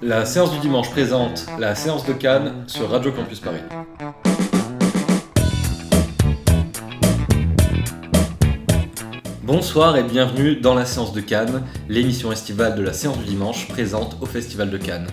La 0.00 0.24
séance 0.24 0.52
du 0.52 0.58
dimanche 0.58 0.90
présente 0.90 1.46
la 1.58 1.74
séance 1.74 2.06
de 2.06 2.12
Cannes 2.12 2.64
sur 2.66 2.90
Radio 2.90 3.12
Campus 3.12 3.40
Paris. 3.40 3.60
Bonsoir 9.42 9.96
et 9.96 10.02
bienvenue 10.02 10.56
dans 10.56 10.74
la 10.74 10.86
séance 10.86 11.12
de 11.12 11.20
Cannes, 11.20 11.62
l'émission 11.88 12.32
estivale 12.32 12.74
de 12.74 12.82
la 12.82 12.92
séance 12.92 13.18
du 13.18 13.24
dimanche 13.24 13.68
présente 13.68 14.16
au 14.20 14.26
Festival 14.26 14.70
de 14.70 14.78
Cannes. 14.78 15.08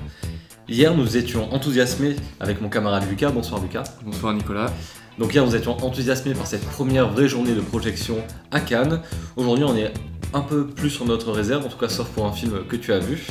Hier, 0.67 0.93
nous 0.93 1.17
étions 1.17 1.51
enthousiasmés 1.53 2.15
avec 2.39 2.61
mon 2.61 2.69
camarade 2.69 3.09
Lucas. 3.09 3.31
Bonsoir 3.31 3.61
Lucas. 3.61 3.85
Bonsoir 4.03 4.33
Nicolas. 4.33 4.71
Donc 5.17 5.33
hier, 5.33 5.45
nous 5.45 5.55
étions 5.55 5.75
enthousiasmés 5.83 6.33
par 6.33 6.47
cette 6.47 6.65
première 6.65 7.09
vraie 7.09 7.27
journée 7.27 7.53
de 7.53 7.61
projection 7.61 8.17
à 8.51 8.59
Cannes. 8.59 9.01
Aujourd'hui, 9.35 9.65
on 9.65 9.75
est 9.75 9.91
un 10.33 10.41
peu 10.41 10.67
plus 10.67 10.89
sur 10.89 11.05
notre 11.05 11.31
réserve, 11.31 11.65
en 11.65 11.69
tout 11.69 11.77
cas 11.77 11.89
sauf 11.89 12.07
pour 12.09 12.25
un 12.25 12.31
film 12.31 12.65
que 12.67 12.75
tu 12.75 12.93
as 12.93 12.99
vu. 12.99 13.27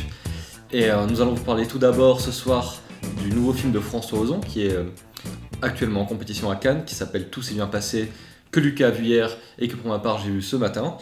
Et 0.72 0.90
euh, 0.90 1.06
nous 1.06 1.20
allons 1.20 1.34
vous 1.34 1.44
parler 1.44 1.66
tout 1.66 1.78
d'abord 1.78 2.20
ce 2.20 2.32
soir 2.32 2.76
du 3.22 3.30
nouveau 3.30 3.52
film 3.52 3.72
de 3.72 3.80
François 3.80 4.18
Ozon 4.18 4.40
qui 4.40 4.66
est 4.66 4.74
euh, 4.74 4.84
actuellement 5.62 6.02
en 6.02 6.04
compétition 6.04 6.50
à 6.50 6.56
Cannes, 6.56 6.84
qui 6.84 6.94
s'appelle 6.94 7.28
Tout 7.30 7.42
s'est 7.42 7.54
bien 7.54 7.66
passé, 7.66 8.10
que 8.50 8.60
Lucas 8.60 8.88
a 8.88 8.90
vu 8.90 9.04
hier 9.04 9.30
et 9.58 9.68
que 9.68 9.76
pour 9.76 9.90
ma 9.90 9.98
part 9.98 10.18
j'ai 10.18 10.30
vu 10.30 10.42
ce 10.42 10.56
matin. 10.56 10.96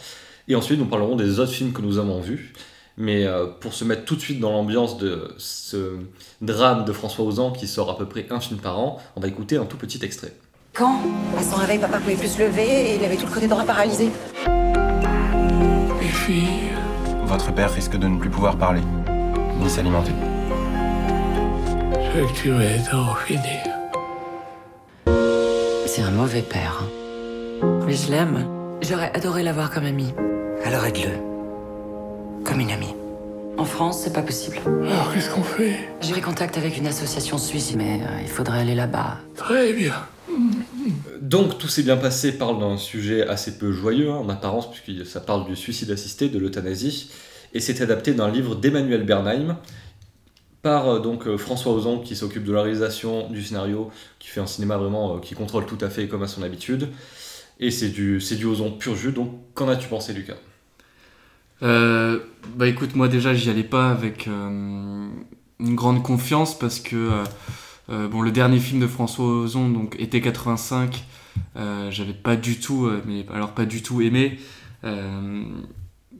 Et 0.47 0.55
ensuite 0.55 0.79
nous 0.79 0.85
parlerons 0.85 1.15
des 1.15 1.39
autres 1.39 1.51
films 1.51 1.73
que 1.73 1.81
nous 1.81 1.97
avons 1.97 2.21
vus. 2.21 2.53
Mais 2.99 3.25
euh, 3.25 3.45
pour 3.45 3.73
se 3.73 3.83
mettre 3.83 4.05
tout 4.05 4.15
de 4.15 4.21
suite 4.21 4.39
dans 4.39 4.51
l'ambiance 4.51 4.97
de 4.97 5.35
ce 5.37 5.97
drame 6.41 6.83
de 6.83 6.91
François 6.93 7.25
Ozon 7.25 7.51
qui 7.51 7.67
sort 7.67 7.91
à 7.91 7.97
peu 7.97 8.07
près 8.07 8.25
un 8.31 8.39
film 8.39 8.59
par 8.59 8.79
an, 8.79 8.97
on 9.15 9.21
va 9.21 9.27
écouter 9.27 9.57
un 9.57 9.65
tout 9.65 9.77
petit 9.77 10.03
extrait. 10.03 10.33
Quand? 10.73 10.99
À 11.37 11.43
son 11.43 11.57
réveil, 11.57 11.79
papa 11.79 11.99
pouvait 11.99 12.15
plus 12.15 12.29
se 12.29 12.39
lever 12.39 12.91
et 12.91 12.95
il 12.95 13.03
avait 13.03 13.17
tout 13.17 13.27
le 13.27 13.33
côté 13.33 13.47
droit 13.47 13.63
paralysé. 13.65 14.09
Votre 17.25 17.53
père 17.53 17.71
risque 17.71 17.95
de 17.95 18.05
ne 18.05 18.17
plus 18.19 18.29
pouvoir 18.29 18.57
parler, 18.57 18.81
ni 19.61 19.69
s'alimenter. 19.69 20.11
je 21.93 22.19
veux 22.19 22.27
que 22.27 22.33
tu 22.33 22.51
m'aides 22.51 22.85
à 22.91 22.97
en 22.97 23.15
finir. 23.15 23.63
C'est 25.85 26.01
un 26.01 26.11
mauvais 26.11 26.41
père. 26.41 26.83
hein. 26.83 27.79
Mais 27.87 27.93
je 27.93 28.11
l'aime. 28.11 28.45
J'aurais 28.81 29.09
adoré 29.15 29.41
l'avoir 29.41 29.71
comme 29.71 29.85
ami. 29.85 30.13
Alors 30.65 30.85
aide-le. 30.85 32.43
Comme 32.43 32.59
une 32.59 32.71
amie. 32.71 32.93
En 33.57 33.63
France, 33.63 34.01
c'est 34.03 34.13
pas 34.13 34.21
possible. 34.21 34.57
Alors 34.65 35.13
qu'est-ce 35.13 35.29
qu'on 35.29 35.43
fait? 35.43 35.77
J'ai 36.01 36.19
contact 36.19 36.57
avec 36.57 36.77
une 36.77 36.87
association 36.87 37.37
suisse, 37.37 37.73
mais 37.77 38.01
euh, 38.01 38.21
il 38.21 38.27
faudrait 38.27 38.59
aller 38.59 38.75
là-bas. 38.75 39.17
Très 39.37 39.71
bien. 39.71 39.93
Donc 41.21 41.57
tout 41.57 41.67
s'est 41.67 41.83
bien 41.83 41.97
passé 41.97 42.37
parle 42.37 42.59
d'un 42.59 42.77
sujet 42.77 43.27
assez 43.27 43.57
peu 43.57 43.71
joyeux 43.71 44.09
hein, 44.09 44.15
en 44.15 44.29
apparence 44.29 44.69
puisque 44.71 45.05
ça 45.05 45.19
parle 45.19 45.45
du 45.45 45.55
suicide 45.55 45.91
assisté, 45.91 46.29
de 46.29 46.39
l'euthanasie 46.39 47.11
et 47.53 47.59
c'est 47.59 47.81
adapté 47.81 48.13
d'un 48.13 48.29
livre 48.29 48.55
d'Emmanuel 48.55 49.03
Bernheim 49.03 49.57
par 50.61 50.87
euh, 50.87 50.99
donc 50.99 51.27
euh, 51.27 51.37
François 51.37 51.73
Ozon 51.73 51.99
qui 51.99 52.15
s'occupe 52.15 52.43
de 52.43 52.53
la 52.53 52.61
réalisation 52.61 53.29
du 53.29 53.43
scénario, 53.43 53.91
qui 54.19 54.27
fait 54.27 54.39
un 54.39 54.47
cinéma 54.47 54.77
vraiment 54.77 55.15
euh, 55.15 55.19
qui 55.19 55.35
contrôle 55.35 55.65
tout 55.65 55.77
à 55.81 55.89
fait 55.89 56.07
comme 56.07 56.23
à 56.23 56.27
son 56.27 56.43
habitude 56.43 56.89
et 57.59 57.71
c'est 57.71 57.89
du 57.89 58.19
c'est 58.21 58.35
du 58.35 58.45
Ozon 58.45 58.71
pur 58.71 58.95
jus. 58.95 59.11
Donc 59.11 59.31
qu'en 59.53 59.69
as-tu 59.69 59.87
pensé 59.87 60.13
Lucas? 60.13 60.37
Bah 61.61 62.67
écoute, 62.67 62.95
moi 62.95 63.07
déjà 63.07 63.33
j'y 63.33 63.49
allais 63.49 63.63
pas 63.63 63.89
avec 63.89 64.27
une 64.27 65.25
grande 65.59 66.03
confiance 66.03 66.57
parce 66.57 66.79
que 66.79 67.09
bon, 67.89 68.21
le 68.21 68.31
dernier 68.31 68.59
film 68.59 68.79
de 68.81 68.87
François 68.87 69.25
Ozon, 69.25 69.69
donc 69.69 69.95
été 69.99 70.21
85, 70.21 71.05
euh, 71.57 71.89
j'avais 71.91 72.13
pas 72.13 72.35
du 72.35 72.59
tout, 72.59 72.85
euh, 72.85 73.01
mais 73.05 73.25
alors 73.33 73.51
pas 73.53 73.65
du 73.65 73.81
tout 73.81 74.01
aimé. 74.01 74.39
Euh, 74.83 75.43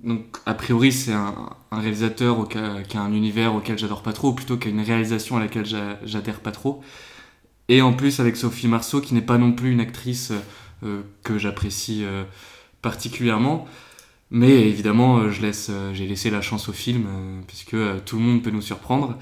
donc 0.04 0.38
a 0.46 0.54
priori 0.54 0.92
c'est 0.92 1.14
un, 1.14 1.34
réalisateur 1.72 2.40
auquel- 2.40 2.84
qui 2.88 2.98
a 2.98 3.02
un 3.02 3.14
univers 3.14 3.56
auquel 3.56 3.78
j'adore 3.78 4.04
pas 4.04 4.14
trop, 4.14 4.30
ou 4.30 4.34
plutôt 4.34 4.58
qui 4.58 4.68
a 4.68 4.72
une 4.72 4.82
réalisation 4.82 5.38
à 5.38 5.40
laquelle 5.40 5.66
j'a- 5.66 6.00
j'adhère 6.06 6.40
pas 6.40 6.52
trop. 6.52 6.82
Et 7.70 7.82
en 7.82 7.94
plus 7.94 8.20
avec 8.20 8.38
Sophie 8.38 8.68
Marceau 8.68 9.02
qui 9.02 9.14
n'est 9.14 9.22
pas 9.22 9.38
non 9.38 9.52
plus 9.54 9.72
une 9.72 9.82
actrice 9.82 10.32
euh, 10.84 11.02
que 11.24 11.38
j'apprécie 11.38 12.04
euh, 12.06 12.24
particulièrement. 12.82 13.68
Mais 14.32 14.68
évidemment, 14.70 15.18
euh, 15.20 15.32
je 15.32 15.42
laisse, 15.42 15.68
euh, 15.72 15.94
j'ai 15.94 16.08
laissé 16.08 16.30
la 16.30 16.42
chance 16.42 16.70
au 16.70 16.74
film, 16.74 17.06
euh, 17.08 17.42
puisque 17.48 17.74
euh, 17.76 18.00
tout 18.06 18.18
le 18.18 18.24
monde 18.24 18.44
peut 18.44 18.52
nous 18.52 18.62
surprendre. 18.62 19.18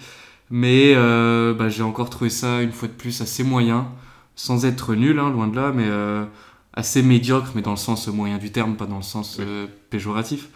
Mais 0.51 0.93
euh, 0.95 1.53
bah, 1.53 1.69
j'ai 1.69 1.83
encore 1.83 2.09
trouvé 2.09 2.29
ça, 2.29 2.61
une 2.61 2.71
fois 2.71 2.87
de 2.87 2.93
plus, 2.93 3.21
assez 3.21 3.43
moyen, 3.43 3.87
sans 4.35 4.65
être 4.65 4.95
nul, 4.95 5.19
hein, 5.19 5.29
loin 5.31 5.47
de 5.47 5.55
là, 5.55 5.71
mais 5.73 5.85
euh, 5.87 6.25
assez 6.73 7.01
médiocre, 7.03 7.51
mais 7.55 7.61
dans 7.61 7.71
le 7.71 7.77
sens 7.77 8.07
moyen 8.07 8.37
du 8.37 8.51
terme, 8.51 8.75
pas 8.75 8.85
dans 8.85 8.97
le 8.97 9.03
sens 9.03 9.37
euh, 9.39 9.67
péjoratif. 9.89 10.49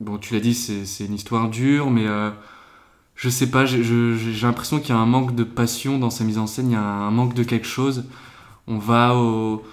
Bon, 0.00 0.18
tu 0.18 0.34
l'as 0.34 0.40
dit, 0.40 0.54
c'est 0.54 1.04
une 1.06 1.14
histoire 1.14 1.48
dure, 1.50 1.90
mais 1.90 2.06
je 3.16 3.28
sais 3.28 3.50
pas, 3.50 3.66
j'ai 3.66 3.82
l'impression 4.42 4.78
qu'il 4.78 4.90
y 4.90 4.92
a 4.92 5.00
un 5.00 5.06
manque 5.06 5.34
de 5.34 5.42
passion 5.44 5.98
dans 5.98 6.10
sa 6.10 6.24
mise 6.24 6.38
en 6.38 6.46
scène, 6.46 6.70
il 6.70 6.74
y 6.74 6.76
a 6.76 6.80
un 6.82 7.10
manque 7.10 7.34
de 7.34 7.42
quelque 7.42 7.66
chose. 7.66 8.04
On 8.68 8.78
va 8.78 9.16
au, 9.16 9.64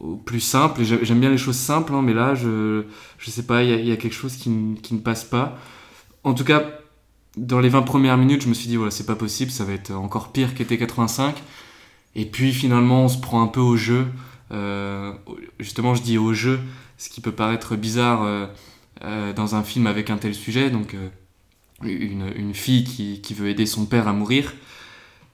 au 0.00 0.16
plus 0.16 0.40
simple. 0.40 0.82
J'aime 0.84 1.20
bien 1.20 1.30
les 1.30 1.38
choses 1.38 1.56
simples, 1.56 1.94
hein, 1.94 2.02
mais 2.02 2.14
là, 2.14 2.34
je, 2.34 2.84
je 3.18 3.30
sais 3.30 3.44
pas, 3.44 3.62
il 3.64 3.70
y, 3.70 3.74
a- 3.74 3.76
il 3.76 3.86
y 3.88 3.92
a 3.92 3.96
quelque 3.96 4.14
chose 4.14 4.36
qui, 4.36 4.50
qui 4.82 4.94
ne 4.94 5.00
passe 5.00 5.24
pas. 5.24 5.58
En 6.24 6.34
tout 6.34 6.44
cas, 6.44 6.62
dans 7.36 7.60
les 7.60 7.68
20 7.68 7.82
premières 7.82 8.18
minutes, 8.18 8.42
je 8.42 8.48
me 8.48 8.54
suis 8.54 8.68
dit, 8.68 8.76
voilà, 8.76 8.90
c'est 8.90 9.06
pas 9.06 9.16
possible, 9.16 9.50
ça 9.50 9.64
va 9.64 9.72
être 9.72 9.92
encore 9.92 10.32
pire 10.32 10.54
qu'était 10.54 10.76
85. 10.76 11.42
Et 12.14 12.26
puis 12.26 12.52
finalement, 12.52 13.04
on 13.04 13.08
se 13.08 13.18
prend 13.18 13.42
un 13.42 13.46
peu 13.46 13.60
au 13.60 13.76
jeu. 13.76 14.06
Euh, 14.52 15.12
justement, 15.58 15.94
je 15.94 16.02
dis 16.02 16.18
au 16.18 16.34
jeu, 16.34 16.60
ce 16.98 17.08
qui 17.08 17.20
peut 17.20 17.32
paraître 17.32 17.74
bizarre 17.74 18.22
euh, 18.22 18.46
euh, 19.02 19.32
dans 19.32 19.54
un 19.54 19.62
film 19.62 19.86
avec 19.86 20.10
un 20.10 20.18
tel 20.18 20.34
sujet. 20.34 20.68
Donc, 20.68 20.94
une, 21.82 22.30
une 22.36 22.54
fille 22.54 22.84
qui, 22.84 23.22
qui 23.22 23.34
veut 23.34 23.48
aider 23.48 23.66
son 23.66 23.86
père 23.86 24.08
à 24.08 24.12
mourir. 24.12 24.52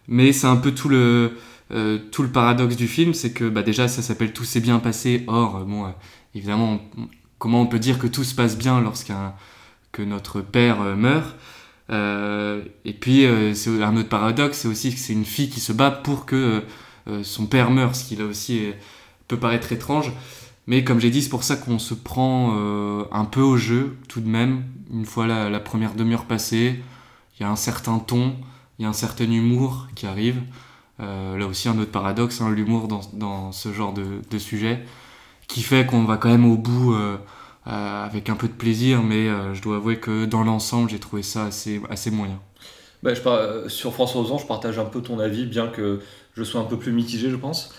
Mais 0.07 0.33
c'est 0.33 0.47
un 0.47 0.57
peu 0.57 0.73
tout 0.73 0.89
le, 0.89 1.37
tout 2.13 2.23
le 2.23 2.31
paradoxe 2.31 2.77
du 2.77 2.89
film, 2.89 3.13
c'est 3.13 3.33
que 3.33 3.47
bah, 3.47 3.63
déjà 3.63 3.89
ça 3.89 4.01
s'appelle 4.01 4.33
Tout 4.33 4.45
s'est 4.45 4.61
bien 4.61 4.79
passé. 4.79 5.25
Or, 5.27 5.65
bon, 5.67 5.93
évidemment, 6.35 6.81
comment 7.39 7.61
on 7.61 7.67
peut 7.67 7.81
dire 7.81 7.99
que 7.99 8.07
tout 8.07 8.25
se 8.25 8.35
passe 8.35 8.57
bien 8.57 8.81
lorsqu'un 8.81 9.35
que 9.91 10.03
notre 10.03 10.41
père 10.41 10.81
meurt? 10.97 11.35
Et 11.91 12.93
puis, 12.93 13.25
euh, 13.25 13.55
c'est 13.55 13.83
un 13.83 13.97
autre 13.97 14.09
paradoxe, 14.09 14.59
c'est 14.59 14.69
aussi 14.69 14.93
que 14.93 15.01
c'est 15.01 15.13
une 15.13 15.25
fille 15.25 15.49
qui 15.49 15.61
se 15.61 15.73
bat 15.73 15.91
pour 15.91 16.27
que 16.27 16.37
euh, 16.37 16.61
euh, 17.09 17.23
son 17.23 17.47
père 17.47 17.71
meure, 17.71 17.97
ce 17.97 18.05
qui 18.05 18.17
là 18.17 18.25
aussi 18.25 18.73
peut 19.27 19.39
paraître 19.39 19.73
étrange. 19.73 20.13
Mais 20.69 20.85
comme 20.85 21.01
j'ai 21.01 21.09
dit, 21.09 21.23
c'est 21.23 21.31
pour 21.31 21.45
ça 21.45 21.57
qu'on 21.57 21.79
se 21.79 21.95
prend 21.95 22.55
euh, 22.55 23.05
un 23.11 23.25
peu 23.25 23.41
au 23.41 23.57
jeu, 23.57 23.97
tout 24.07 24.21
de 24.21 24.29
même, 24.29 24.65
une 24.93 25.07
fois 25.07 25.27
la, 25.27 25.61
première 25.61 25.95
demi-heure 25.95 26.27
passée. 26.27 26.83
Il 27.39 27.43
y 27.43 27.47
a 27.47 27.51
un 27.51 27.57
certain 27.57 27.99
ton, 27.99 28.37
il 28.79 28.83
y 28.83 28.85
a 28.85 28.89
un 28.91 28.93
certain 28.93 29.31
humour 29.31 29.89
qui 29.95 30.07
arrive. 30.07 30.43
Euh, 31.01 31.39
là 31.39 31.47
aussi, 31.47 31.71
un 31.71 31.79
autre 31.79 31.91
paradoxe, 31.91 32.43
hein, 32.43 32.51
l'humour 32.51 32.87
dans, 32.87 33.51
ce 33.51 33.73
genre 33.73 33.95
de, 33.95 34.39
sujet, 34.39 34.85
qui 35.47 35.63
fait 35.63 35.87
qu'on 35.87 36.05
va 36.05 36.19
quand 36.19 36.29
même 36.29 36.45
au 36.45 36.59
bout 36.59 36.93
euh, 36.93 37.17
euh, 37.17 37.17
avec 37.69 38.29
un 38.31 38.35
peu 38.37 38.49
de 38.49 38.53
plaisir, 38.53 39.03
mais 39.03 39.29
euh, 39.29 39.55
je 39.55 39.63
dois 39.63 39.77
avouer 39.77 39.99
que 39.99 40.25
dans 40.25 40.43
l'ensemble, 40.43 40.89
j'ai 40.91 40.99
trouvé 40.99 41.23
ça 41.23 41.45
assez, 41.45 41.81
assez 41.91 42.11
moyen. 42.11 42.41
Bah, 43.03 43.15
je 43.15 43.21
par- 43.21 43.35
euh, 43.35 43.69
Sur 43.69 43.93
François 43.93 44.21
Ozon, 44.23 44.39
je 44.39 44.47
partage 44.47 44.79
un 44.79 44.85
peu 44.87 45.03
ton 45.03 45.19
avis, 45.19 45.45
bien 45.47 45.69
que 45.69 46.01
je 46.35 46.43
sois 46.45 46.61
un 46.61 46.65
peu 46.65 46.79
plus 46.79 46.93
mitigé, 46.93 47.31
je 47.31 47.37
pense. 47.37 47.73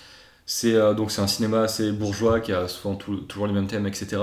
C'est 0.46 0.74
euh, 0.76 0.94
donc 0.94 1.12
c'est 1.12 1.22
un 1.22 1.28
cinéma 1.28 1.62
assez 1.62 1.92
bourgeois 1.92 2.40
qui 2.40 2.52
a 2.54 2.68
souvent 2.68 2.96
tout- 2.96 3.18
toujours 3.22 3.48
les 3.48 3.54
mêmes 3.54 3.68
thèmes, 3.68 3.86
etc. 3.88 4.22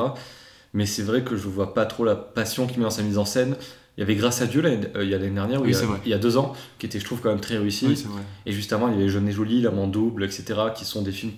Mais 0.72 0.86
c'est 0.86 1.02
vrai 1.02 1.22
que 1.22 1.36
je 1.36 1.48
vois 1.48 1.74
pas 1.74 1.86
trop 1.86 2.04
la 2.04 2.16
passion 2.16 2.66
qu'il 2.66 2.78
met 2.78 2.84
dans 2.84 2.90
sa 2.90 3.02
mise 3.02 3.18
en 3.18 3.24
scène. 3.24 3.56
Il 3.96 4.00
y 4.00 4.02
avait 4.02 4.14
Grâce 4.14 4.42
à 4.42 4.46
Dieu 4.46 4.60
l'année- 4.60 4.88
euh, 4.94 5.04
il 5.04 5.10
y 5.10 5.14
a 5.14 5.18
dernière, 5.18 5.62
Oui, 5.62 5.68
il, 5.68 5.72
y 5.72 5.76
a, 5.76 5.78
c'est 5.80 5.86
vrai. 5.86 5.98
il 6.04 6.10
y 6.10 6.14
a 6.14 6.18
deux 6.18 6.36
ans, 6.36 6.52
qui 6.78 6.84
était, 6.86 7.00
je 7.00 7.04
trouve, 7.04 7.20
quand 7.20 7.30
même 7.30 7.40
très 7.40 7.56
réussi. 7.56 7.86
Oui, 7.86 8.04
et 8.44 8.52
juste 8.52 8.72
avant, 8.74 8.88
il 8.88 8.94
y 8.94 8.98
avait 8.98 9.08
Jeune 9.08 9.26
et 9.28 9.32
Jolie, 9.32 9.62
L'Amant 9.62 9.86
Double, 9.86 10.22
etc., 10.24 10.44
qui 10.74 10.84
sont 10.84 11.00
des 11.02 11.12
films. 11.12 11.32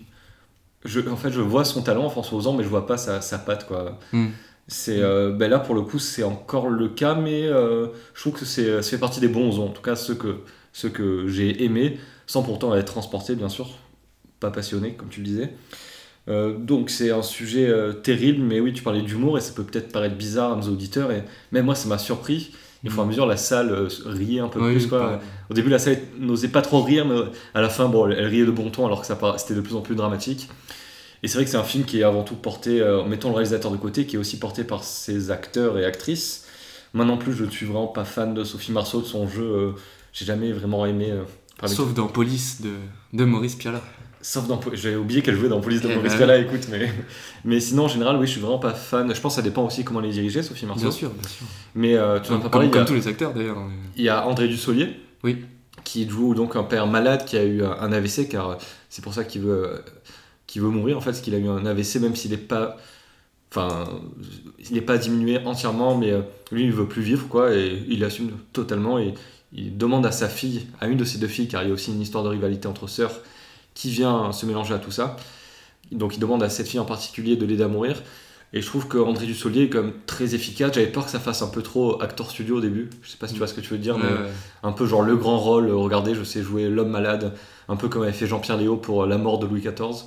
Je, 0.84 1.00
en 1.00 1.16
fait, 1.16 1.31
je 1.31 1.41
vois 1.41 1.65
son 1.65 1.83
talent, 1.83 2.09
François 2.09 2.39
Ozon, 2.39 2.56
mais 2.56 2.62
je 2.62 2.69
vois 2.69 2.87
pas 2.87 2.97
sa, 2.97 3.21
sa 3.21 3.39
patte, 3.39 3.66
quoi. 3.66 3.99
Mm. 4.12 4.28
C'est, 4.69 5.00
euh, 5.00 5.33
ben 5.33 5.50
là, 5.50 5.59
pour 5.59 5.75
le 5.75 5.83
coup, 5.83 5.99
c'est 5.99 6.22
encore 6.22 6.69
le 6.69 6.89
cas, 6.89 7.15
mais 7.15 7.47
euh, 7.47 7.89
je 8.15 8.21
trouve 8.21 8.34
que 8.34 8.45
c'est, 8.45 8.83
ça 8.83 8.91
fait 8.91 8.98
partie 8.98 9.21
des 9.21 9.28
bons 9.28 9.48
Ozon, 9.48 9.66
en 9.66 9.71
tout 9.71 9.83
cas 9.83 9.97
ceux 9.97 10.15
que, 10.15 10.36
ceux 10.72 10.91
que 10.91 11.27
j'ai 11.27 11.65
aimés, 11.65 11.98
sans 12.27 12.42
pourtant 12.42 12.75
être 12.75 12.84
transporté, 12.84 13.34
bien 13.34 13.48
sûr, 13.48 13.71
pas 14.41 14.51
passionné, 14.51 14.95
comme 14.95 15.09
tu 15.09 15.21
le 15.21 15.27
disais. 15.27 15.54
Euh, 16.28 16.59
donc 16.59 16.91
c'est 16.91 17.10
un 17.10 17.22
sujet 17.22 17.66
euh, 17.69 17.92
terrible, 17.92 18.42
mais 18.42 18.60
oui, 18.60 18.72
tu 18.72 18.83
parlais 18.83 19.03
d'humour, 19.03 19.39
et 19.39 19.41
ça 19.41 19.53
peut 19.54 19.65
peut-être 19.65 19.91
paraître 19.91 20.16
bizarre 20.16 20.53
à 20.53 20.57
nos 20.57 20.69
auditeurs, 20.69 21.10
et 21.10 21.25
même 21.53 21.65
moi, 21.65 21.75
ça 21.75 21.89
m'a 21.89 21.98
surpris. 21.98 22.53
Et 22.84 22.89
au 22.89 22.91
fur 22.91 23.01
et 23.01 23.03
à 23.03 23.07
mesure, 23.07 23.27
la 23.27 23.36
salle 23.36 23.71
euh, 23.71 23.89
riait 24.07 24.39
un 24.41 24.48
peu 24.48 24.60
Oui, 24.60 24.72
plus, 24.75 24.86
quoi. 24.86 25.21
Au 25.51 25.54
début, 25.54 25.69
la 25.69 25.78
salle 25.80 25.98
n'osait 26.19 26.48
pas 26.48 26.63
trop 26.63 26.83
rire, 26.83 27.04
mais 27.07 27.16
à 27.54 27.60
la 27.60 27.69
fin, 27.69 27.89
bon, 27.89 28.09
elle 28.09 28.27
riait 28.27 28.47
de 28.47 28.51
bon 28.53 28.71
ton, 28.71 28.86
alors 28.86 29.01
que 29.01 29.07
ça 29.07 29.19
c'était 29.36 29.54
de 29.54 29.60
plus 29.60 29.75
en 29.75 29.80
plus 29.80 29.95
dramatique. 29.97 30.48
Et 31.25 31.27
c'est 31.28 31.34
vrai 31.34 31.45
que 31.45 31.51
c'est 31.51 31.57
un 31.57 31.65
film 31.65 31.84
qui 31.84 31.98
est 32.01 32.04
avant 32.04 32.22
tout 32.22 32.36
porté, 32.36 32.80
euh, 32.80 33.01
en 33.03 33.09
mettant 33.09 33.30
le 33.30 33.34
réalisateur 33.34 33.72
de 33.72 33.77
côté, 33.77 34.07
qui 34.07 34.15
est 34.15 34.19
aussi 34.19 34.39
porté 34.39 34.63
par 34.63 34.84
ses 34.84 35.33
acteurs 35.33 35.77
et 35.78 35.84
actrices. 35.84 36.47
Moi 36.95 37.04
non 37.04 37.19
plus, 37.19 37.33
je 37.33 37.45
ne 37.45 37.51
suis 37.51 37.66
vraiment 37.66 37.89
pas 37.89 38.04
fan 38.04 38.33
de 38.34 38.45
Sophie 38.45 38.71
Marceau, 38.72 39.01
de 39.01 39.07
son 39.07 39.27
jeu. 39.28 39.42
euh, 39.42 39.71
j'ai 40.13 40.25
jamais 40.25 40.53
vraiment 40.53 40.86
aimé. 40.86 41.10
euh, 41.10 41.66
Sauf 41.66 41.92
dans 41.92 42.07
Police 42.07 42.60
de, 42.63 42.71
de 43.13 43.25
Maurice 43.25 43.57
Pialat. 43.57 43.83
Sauf 44.20 44.47
dans. 44.48 44.60
J'ai 44.72 44.97
oublié 44.97 45.22
qu'elle 45.22 45.36
jouait 45.36 45.48
dans 45.48 45.60
Police 45.60 45.80
de 45.80 45.88
Eh 45.91 45.94
Maurice 45.94 46.12
ben. 46.12 46.18
Pialat, 46.18 46.38
écoute, 46.38 46.66
mais. 46.70 46.92
Mais 47.44 47.60
sinon, 47.60 47.84
en 47.84 47.88
général, 47.88 48.16
oui, 48.16 48.26
je 48.26 48.32
suis 48.32 48.41
vraiment 48.41 48.59
pas 48.59 48.74
fan. 48.74 49.15
Je 49.15 49.20
pense 49.20 49.34
que 49.34 49.36
ça 49.36 49.42
dépend 49.42 49.65
aussi 49.65 49.84
comment 49.84 50.00
elle 50.00 50.06
est 50.06 50.12
dirigée, 50.12 50.42
Sophie 50.42 50.66
Marceau. 50.66 50.82
Bien 50.82 50.91
sûr, 50.91 51.10
bien 51.10 51.28
sûr. 51.28 51.47
Mais 51.74 51.94
euh, 51.97 52.18
tu 52.20 52.32
n'en 52.32 52.38
as 52.38 52.42
pas 52.42 52.48
parlé, 52.50 52.70
comme 52.70 52.82
a- 52.82 52.84
tous 52.84 52.94
les 52.94 53.06
acteurs 53.09 53.32
d'ailleurs. 53.32 53.59
il 53.97 54.03
y 54.03 54.09
a 54.09 54.26
André 54.26 54.48
Dussolier. 54.48 54.88
Oui. 55.22 55.44
Qui 55.84 56.09
joue 56.09 56.34
donc 56.34 56.56
un 56.56 56.65
père 56.65 56.86
malade 56.86 57.24
qui 57.24 57.36
a 57.36 57.44
eu 57.44 57.62
un 57.62 57.92
AVC, 57.92 58.28
car 58.28 58.50
euh, 58.50 58.54
c'est 58.91 59.03
pour 59.03 59.15
ça 59.15 59.22
qu'il 59.24 59.42
veut, 59.42 59.82
qu'il 60.47 60.62
veut 60.62 60.68
mourir, 60.68 60.97
en 60.98 61.00
fait, 61.00 61.10
parce 61.10 61.20
qu'il 61.20 61.34
a 61.34 61.38
eu 61.38 61.48
un 61.48 61.65
AVC, 61.65 61.97
même 62.00 62.16
s'il 62.16 62.32
n'est 62.32 62.36
pas. 62.36 62.76
Enfin, 63.50 63.88
il 64.68 64.74
n'est 64.74 64.82
pas 64.82 64.98
diminué 64.98 65.38
entièrement, 65.47 65.97
mais 65.97 66.10
euh, 66.10 66.20
lui, 66.53 66.65
il 66.65 66.72
veut 66.72 66.86
plus 66.86 67.00
vivre, 67.03 67.28
quoi, 67.28 67.54
et 67.54 67.82
il 67.88 68.04
assume 68.04 68.32
totalement. 68.53 68.98
Et 68.98 69.15
il 69.54 69.78
demande 69.78 70.04
à 70.04 70.12
sa 70.12 70.28
fille, 70.28 70.66
à 70.80 70.88
une 70.88 70.98
de 70.98 71.04
ses 71.04 71.18
deux 71.18 71.28
filles, 71.28 71.48
car 71.48 71.62
il 71.62 71.68
y 71.68 71.70
a 71.70 71.74
aussi 71.74 71.92
une 71.92 72.00
histoire 72.03 72.24
de 72.24 72.28
rivalité 72.28 72.68
entre 72.68 72.86
sœurs, 72.88 73.20
qui 73.78 73.91
vient 73.91 74.33
se 74.33 74.45
mélanger 74.47 74.75
à 74.75 74.78
tout 74.78 74.91
ça. 74.91 75.16
Donc 75.92 76.16
il 76.16 76.21
demande 76.21 76.42
à 76.42 76.51
cette 76.51 76.69
fille 76.69 76.80
en 76.80 76.84
particulier 76.84 77.36
de 77.36 77.47
l'aider 77.47 77.63
à 77.63 77.69
mourir. 77.69 78.03
Et 78.54 78.63
je 78.63 78.66
trouve 78.66 78.89
qu'André 78.89 79.27
Dussolier 79.27 79.65
est 79.65 79.69
quand 79.69 79.83
même 79.83 79.92
très 80.07 80.34
efficace. 80.34 80.72
J'avais 80.75 80.86
peur 80.86 81.04
que 81.04 81.10
ça 81.10 81.21
fasse 81.21 81.42
un 81.42 81.48
peu 81.48 81.63
trop 81.63 82.01
acteur 82.03 82.30
studio 82.30 82.57
au 82.59 82.60
début. 82.60 82.89
Je 83.03 83.10
sais 83.10 83.19
pas 83.19 83.27
si 83.28 83.34
tu 83.34 83.39
vois 83.39 83.47
ce 83.47 83.54
que 83.54 83.60
tu 83.60 83.69
veux 83.71 83.78
dire, 83.78 83.98
mais 83.98 84.09
un 84.63 84.72
peu 84.72 84.86
genre 84.86 85.03
le 85.03 85.16
grand 85.16 85.39
rôle. 85.39 85.69
euh, 85.69 85.77
Regardez, 85.77 86.15
je 86.15 86.25
sais 86.25 86.42
jouer 86.42 86.69
l'homme 86.69 86.89
malade, 86.91 87.34
un 87.69 87.77
peu 87.77 87.89
comme 87.89 88.03
avait 88.03 88.13
fait 88.13 88.27
Jean-Pierre 88.27 88.57
Léo 88.57 88.77
pour 88.77 89.04
euh, 89.04 89.07
La 89.07 89.19
mort 89.19 89.39
de 89.39 89.47
Louis 89.47 89.60
XIV. 89.60 90.04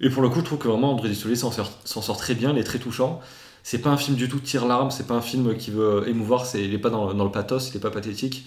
Et 0.00 0.10
pour 0.10 0.22
le 0.22 0.28
coup, 0.28 0.40
je 0.40 0.44
trouve 0.44 0.58
que 0.58 0.68
vraiment 0.68 0.92
André 0.92 1.08
Dussolier 1.08 1.36
s'en 1.36 1.50
sort, 1.50 1.72
s'en 1.84 2.02
sort 2.02 2.16
très 2.18 2.34
bien, 2.34 2.52
il 2.52 2.58
est 2.58 2.64
très 2.64 2.78
touchant. 2.78 3.20
C'est 3.62 3.78
pas 3.80 3.90
un 3.90 3.96
film 3.96 4.16
du 4.16 4.28
tout 4.28 4.38
tire-larme, 4.40 4.90
c'est 4.90 5.06
pas 5.06 5.14
un 5.14 5.20
film 5.20 5.56
qui 5.56 5.70
veut 5.70 6.04
émouvoir, 6.08 6.46
c'est, 6.46 6.62
il 6.64 6.72
est 6.72 6.78
pas 6.78 6.90
dans, 6.90 7.12
dans 7.14 7.24
le 7.24 7.32
pathos, 7.32 7.70
il 7.70 7.76
est 7.76 7.80
pas 7.80 7.90
pathétique. 7.90 8.46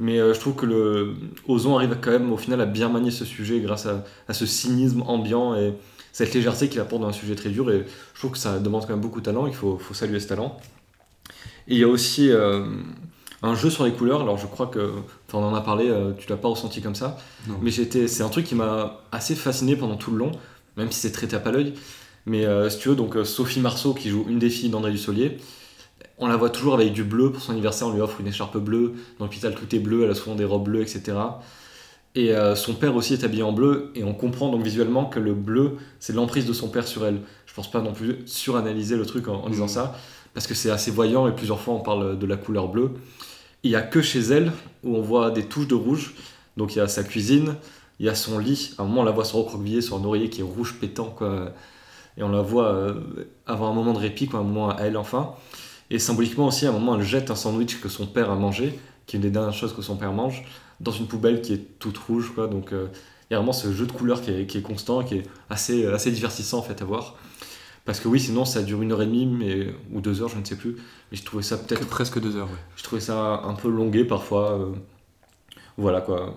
Mais 0.00 0.18
euh, 0.18 0.32
je 0.34 0.40
trouve 0.40 0.54
que 0.54 0.66
le 0.66 1.14
Ozon 1.46 1.76
arrive 1.76 1.96
quand 2.00 2.10
même 2.10 2.32
au 2.32 2.36
final 2.38 2.60
à 2.60 2.66
bien 2.66 2.88
manier 2.88 3.10
ce 3.10 3.24
sujet 3.24 3.60
grâce 3.60 3.86
à, 3.86 4.04
à 4.28 4.34
ce 4.34 4.46
cynisme 4.46 5.02
ambiant 5.06 5.54
et 5.54 5.74
cette 6.12 6.32
légèreté 6.34 6.68
qu'il 6.68 6.80
apporte 6.80 7.02
dans 7.02 7.08
un 7.08 7.12
sujet 7.12 7.34
très 7.34 7.50
dur. 7.50 7.70
Et 7.70 7.84
je 8.14 8.18
trouve 8.18 8.32
que 8.32 8.38
ça 8.38 8.58
demande 8.58 8.82
quand 8.82 8.94
même 8.94 9.00
beaucoup 9.00 9.20
de 9.20 9.26
talent, 9.26 9.46
il 9.46 9.54
faut, 9.54 9.78
faut 9.78 9.94
saluer 9.94 10.18
ce 10.18 10.26
talent. 10.28 10.56
Et 11.68 11.74
il 11.74 11.78
y 11.78 11.84
a 11.84 11.88
aussi 11.88 12.30
euh, 12.30 12.64
un 13.42 13.54
jeu 13.54 13.70
sur 13.70 13.84
les 13.84 13.92
couleurs, 13.92 14.22
alors 14.22 14.38
je 14.38 14.46
crois 14.46 14.66
que, 14.66 14.90
enfin 15.28 15.38
on 15.38 15.44
en 15.44 15.54
a 15.54 15.60
parlé, 15.60 15.88
euh, 15.88 16.12
tu 16.18 16.28
l'as 16.30 16.36
pas 16.36 16.48
ressenti 16.48 16.80
comme 16.80 16.94
ça, 16.94 17.18
Non. 17.46 17.56
mais 17.62 17.70
j'étais, 17.70 18.08
c'est 18.08 18.22
un 18.22 18.28
truc 18.28 18.46
qui 18.46 18.54
m'a 18.54 19.02
assez 19.12 19.34
fasciné 19.34 19.76
pendant 19.76 19.96
tout 19.96 20.10
le 20.10 20.16
long, 20.18 20.32
même 20.76 20.90
si 20.90 20.98
c'est 21.00 21.12
très 21.12 21.28
tape 21.28 21.46
à 21.46 21.52
l'œil. 21.52 21.74
Mais 22.26 22.44
euh, 22.44 22.68
si 22.70 22.78
tu 22.78 22.88
veux, 22.88 22.96
donc 22.96 23.16
Sophie 23.24 23.60
Marceau 23.60 23.94
qui 23.94 24.08
joue 24.10 24.24
une 24.28 24.38
des 24.38 24.50
filles 24.50 24.70
d'André 24.70 24.90
Dussolier, 24.90 25.38
on 26.18 26.26
la 26.26 26.36
voit 26.36 26.50
toujours 26.50 26.74
avec 26.74 26.92
du 26.92 27.04
bleu 27.04 27.32
pour 27.32 27.42
son 27.42 27.52
anniversaire, 27.52 27.88
on 27.88 27.92
lui 27.92 28.00
offre 28.00 28.20
une 28.20 28.26
écharpe 28.26 28.56
bleue, 28.58 28.94
dans 29.18 29.24
l'hôpital 29.26 29.54
tout 29.54 29.74
est 29.74 29.78
bleu, 29.78 30.04
elle 30.04 30.10
a 30.10 30.14
souvent 30.14 30.36
des 30.36 30.44
robes 30.44 30.64
bleues, 30.64 30.82
etc. 30.82 31.12
Et 32.16 32.32
euh, 32.34 32.56
son 32.56 32.74
père 32.74 32.96
aussi 32.96 33.12
est 33.14 33.24
habillé 33.24 33.42
en 33.42 33.52
bleu, 33.52 33.92
et 33.94 34.02
on 34.04 34.14
comprend 34.14 34.50
donc 34.50 34.62
visuellement 34.62 35.04
que 35.06 35.20
le 35.20 35.32
bleu, 35.32 35.76
c'est 36.00 36.12
l'emprise 36.12 36.44
de 36.46 36.52
son 36.52 36.68
père 36.68 36.86
sur 36.86 37.06
elle. 37.06 37.20
Je 37.46 37.54
pense 37.54 37.70
pas 37.70 37.80
non 37.80 37.92
plus 37.92 38.18
suranalyser 38.26 38.96
le 38.96 39.06
truc 39.06 39.28
en, 39.28 39.34
en 39.44 39.48
disant 39.48 39.64
Mhm. 39.64 39.68
ça, 39.68 39.96
parce 40.34 40.46
que 40.46 40.54
c'est 40.54 40.70
assez 40.70 40.90
voyant, 40.90 41.28
et 41.28 41.32
plusieurs 41.34 41.60
fois 41.60 41.74
on 41.74 41.80
parle 41.80 42.18
de 42.18 42.26
la 42.26 42.36
couleur 42.36 42.68
bleue. 42.68 42.90
Il 43.62 43.70
y 43.70 43.76
a 43.76 43.82
que 43.82 44.02
chez 44.02 44.20
elle 44.20 44.52
où 44.84 44.96
on 44.96 45.02
voit 45.02 45.30
des 45.30 45.44
touches 45.44 45.68
de 45.68 45.74
rouge, 45.74 46.14
donc 46.56 46.74
il 46.74 46.78
y 46.78 46.80
a 46.80 46.88
sa 46.88 47.04
cuisine, 47.04 47.54
il 48.00 48.06
y 48.06 48.08
a 48.08 48.14
son 48.14 48.38
lit, 48.38 48.74
à 48.78 48.82
un 48.82 48.86
moment 48.86 49.02
on 49.02 49.04
la 49.04 49.10
voit 49.12 49.24
se 49.24 49.36
recroqueviller 49.36 49.80
sur 49.82 49.96
un 49.96 50.04
oreiller 50.04 50.30
qui 50.30 50.40
est 50.40 50.44
rouge 50.44 50.76
pétant, 50.80 51.06
quoi. 51.16 51.52
Et 52.16 52.22
on 52.22 52.28
la 52.30 52.42
voit 52.42 52.66
euh, 52.72 52.94
avoir 53.46 53.70
un 53.70 53.74
moment 53.74 53.92
de 53.92 53.98
répit, 53.98 54.26
quoi, 54.26 54.40
un 54.40 54.42
moment 54.42 54.70
à 54.70 54.80
elle 54.82 54.96
enfin. 54.96 55.34
Et 55.90 55.98
symboliquement 55.98 56.46
aussi, 56.48 56.66
à 56.66 56.70
un 56.70 56.72
moment, 56.72 56.96
elle 56.96 57.02
jette 57.02 57.30
un 57.30 57.34
sandwich 57.36 57.80
que 57.80 57.88
son 57.88 58.06
père 58.06 58.30
a 58.30 58.36
mangé, 58.36 58.78
qui 59.06 59.16
est 59.16 59.18
une 59.18 59.22
des 59.22 59.30
dernières 59.30 59.54
choses 59.54 59.74
que 59.74 59.82
son 59.82 59.96
père 59.96 60.12
mange, 60.12 60.44
dans 60.80 60.92
une 60.92 61.06
poubelle 61.06 61.42
qui 61.42 61.52
est 61.54 61.78
toute 61.78 61.98
rouge. 61.98 62.32
Quoi. 62.34 62.46
Donc 62.48 62.72
euh, 62.72 62.86
il 63.30 63.34
y 63.34 63.36
a 63.36 63.38
vraiment 63.38 63.52
ce 63.52 63.72
jeu 63.72 63.86
de 63.86 63.92
couleurs 63.92 64.22
qui 64.22 64.30
est, 64.30 64.46
qui 64.46 64.58
est 64.58 64.62
constant, 64.62 65.02
qui 65.04 65.16
est 65.16 65.22
assez, 65.50 65.86
assez 65.86 66.10
divertissant 66.12 66.58
en 66.58 66.62
fait 66.62 66.80
à 66.82 66.84
voir. 66.84 67.16
Parce 67.84 68.00
que 68.00 68.08
oui, 68.08 68.20
sinon 68.20 68.44
ça 68.44 68.62
dure 68.62 68.82
une 68.82 68.92
heure 68.92 69.02
et 69.02 69.06
demie 69.06 69.26
mais, 69.26 69.74
ou 69.92 70.00
deux 70.00 70.22
heures, 70.22 70.28
je 70.28 70.38
ne 70.38 70.44
sais 70.44 70.56
plus. 70.56 70.76
Mais 71.10 71.18
je 71.18 71.24
trouvais 71.24 71.42
ça 71.42 71.58
peut-être, 71.58 71.88
presque 71.88 72.20
deux 72.20 72.36
heures, 72.36 72.50
ouais. 72.50 72.58
je 72.76 72.82
trouvais 72.84 73.00
ça 73.00 73.42
un 73.44 73.54
peu 73.54 73.68
longué 73.70 74.04
parfois. 74.04 74.52
euh, 74.58 74.72
voilà 75.76 76.00
quoi. 76.00 76.34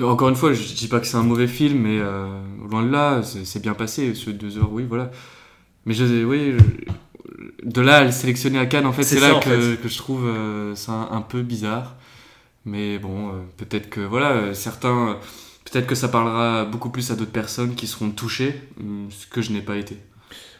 Encore 0.00 0.28
une 0.28 0.36
fois, 0.36 0.52
je 0.52 0.74
dis 0.74 0.86
pas 0.88 1.00
que 1.00 1.06
c'est 1.06 1.16
un 1.16 1.22
mauvais 1.24 1.48
film, 1.48 1.80
mais 1.80 1.98
euh, 2.00 2.40
loin 2.70 2.84
de 2.84 2.90
là, 2.90 3.22
c'est 3.24 3.44
c'est 3.44 3.60
bien 3.60 3.74
passé, 3.74 4.14
ce 4.14 4.30
deux 4.30 4.56
heures, 4.58 4.72
oui, 4.72 4.84
voilà. 4.88 5.10
Mais 5.86 5.94
je, 5.94 6.24
oui, 6.24 6.54
je- 6.58 6.92
de 7.62 7.80
là 7.80 7.98
à 7.98 8.04
le 8.04 8.12
sélectionner 8.12 8.58
à 8.58 8.66
Cannes, 8.66 8.86
en 8.86 8.92
fait, 8.92 9.04
C'est 9.04 9.18
ça, 9.18 9.28
là 9.32 9.40
que, 9.40 9.76
fait. 9.76 9.82
que 9.82 9.88
je 9.88 9.96
trouve 9.98 10.26
euh, 10.26 10.74
ça 10.74 10.92
un, 10.92 11.12
un 11.18 11.22
peu 11.22 11.42
bizarre. 11.42 11.96
Mais 12.64 12.98
bon, 12.98 13.30
euh, 13.30 13.32
peut-être 13.58 13.90
que, 13.90 14.00
voilà, 14.00 14.32
euh, 14.32 14.54
certains, 14.54 15.18
peut-être 15.64 15.86
que 15.86 15.94
ça 15.94 16.08
parlera 16.08 16.64
beaucoup 16.66 16.90
plus 16.90 17.10
à 17.10 17.16
d'autres 17.16 17.32
personnes 17.32 17.74
qui 17.76 17.86
seront 17.86 18.10
touchées, 18.10 18.62
hum, 18.80 19.08
ce 19.10 19.26
que 19.26 19.42
je 19.42 19.52
n'ai 19.52 19.62
pas 19.62 19.76
été. 19.76 19.98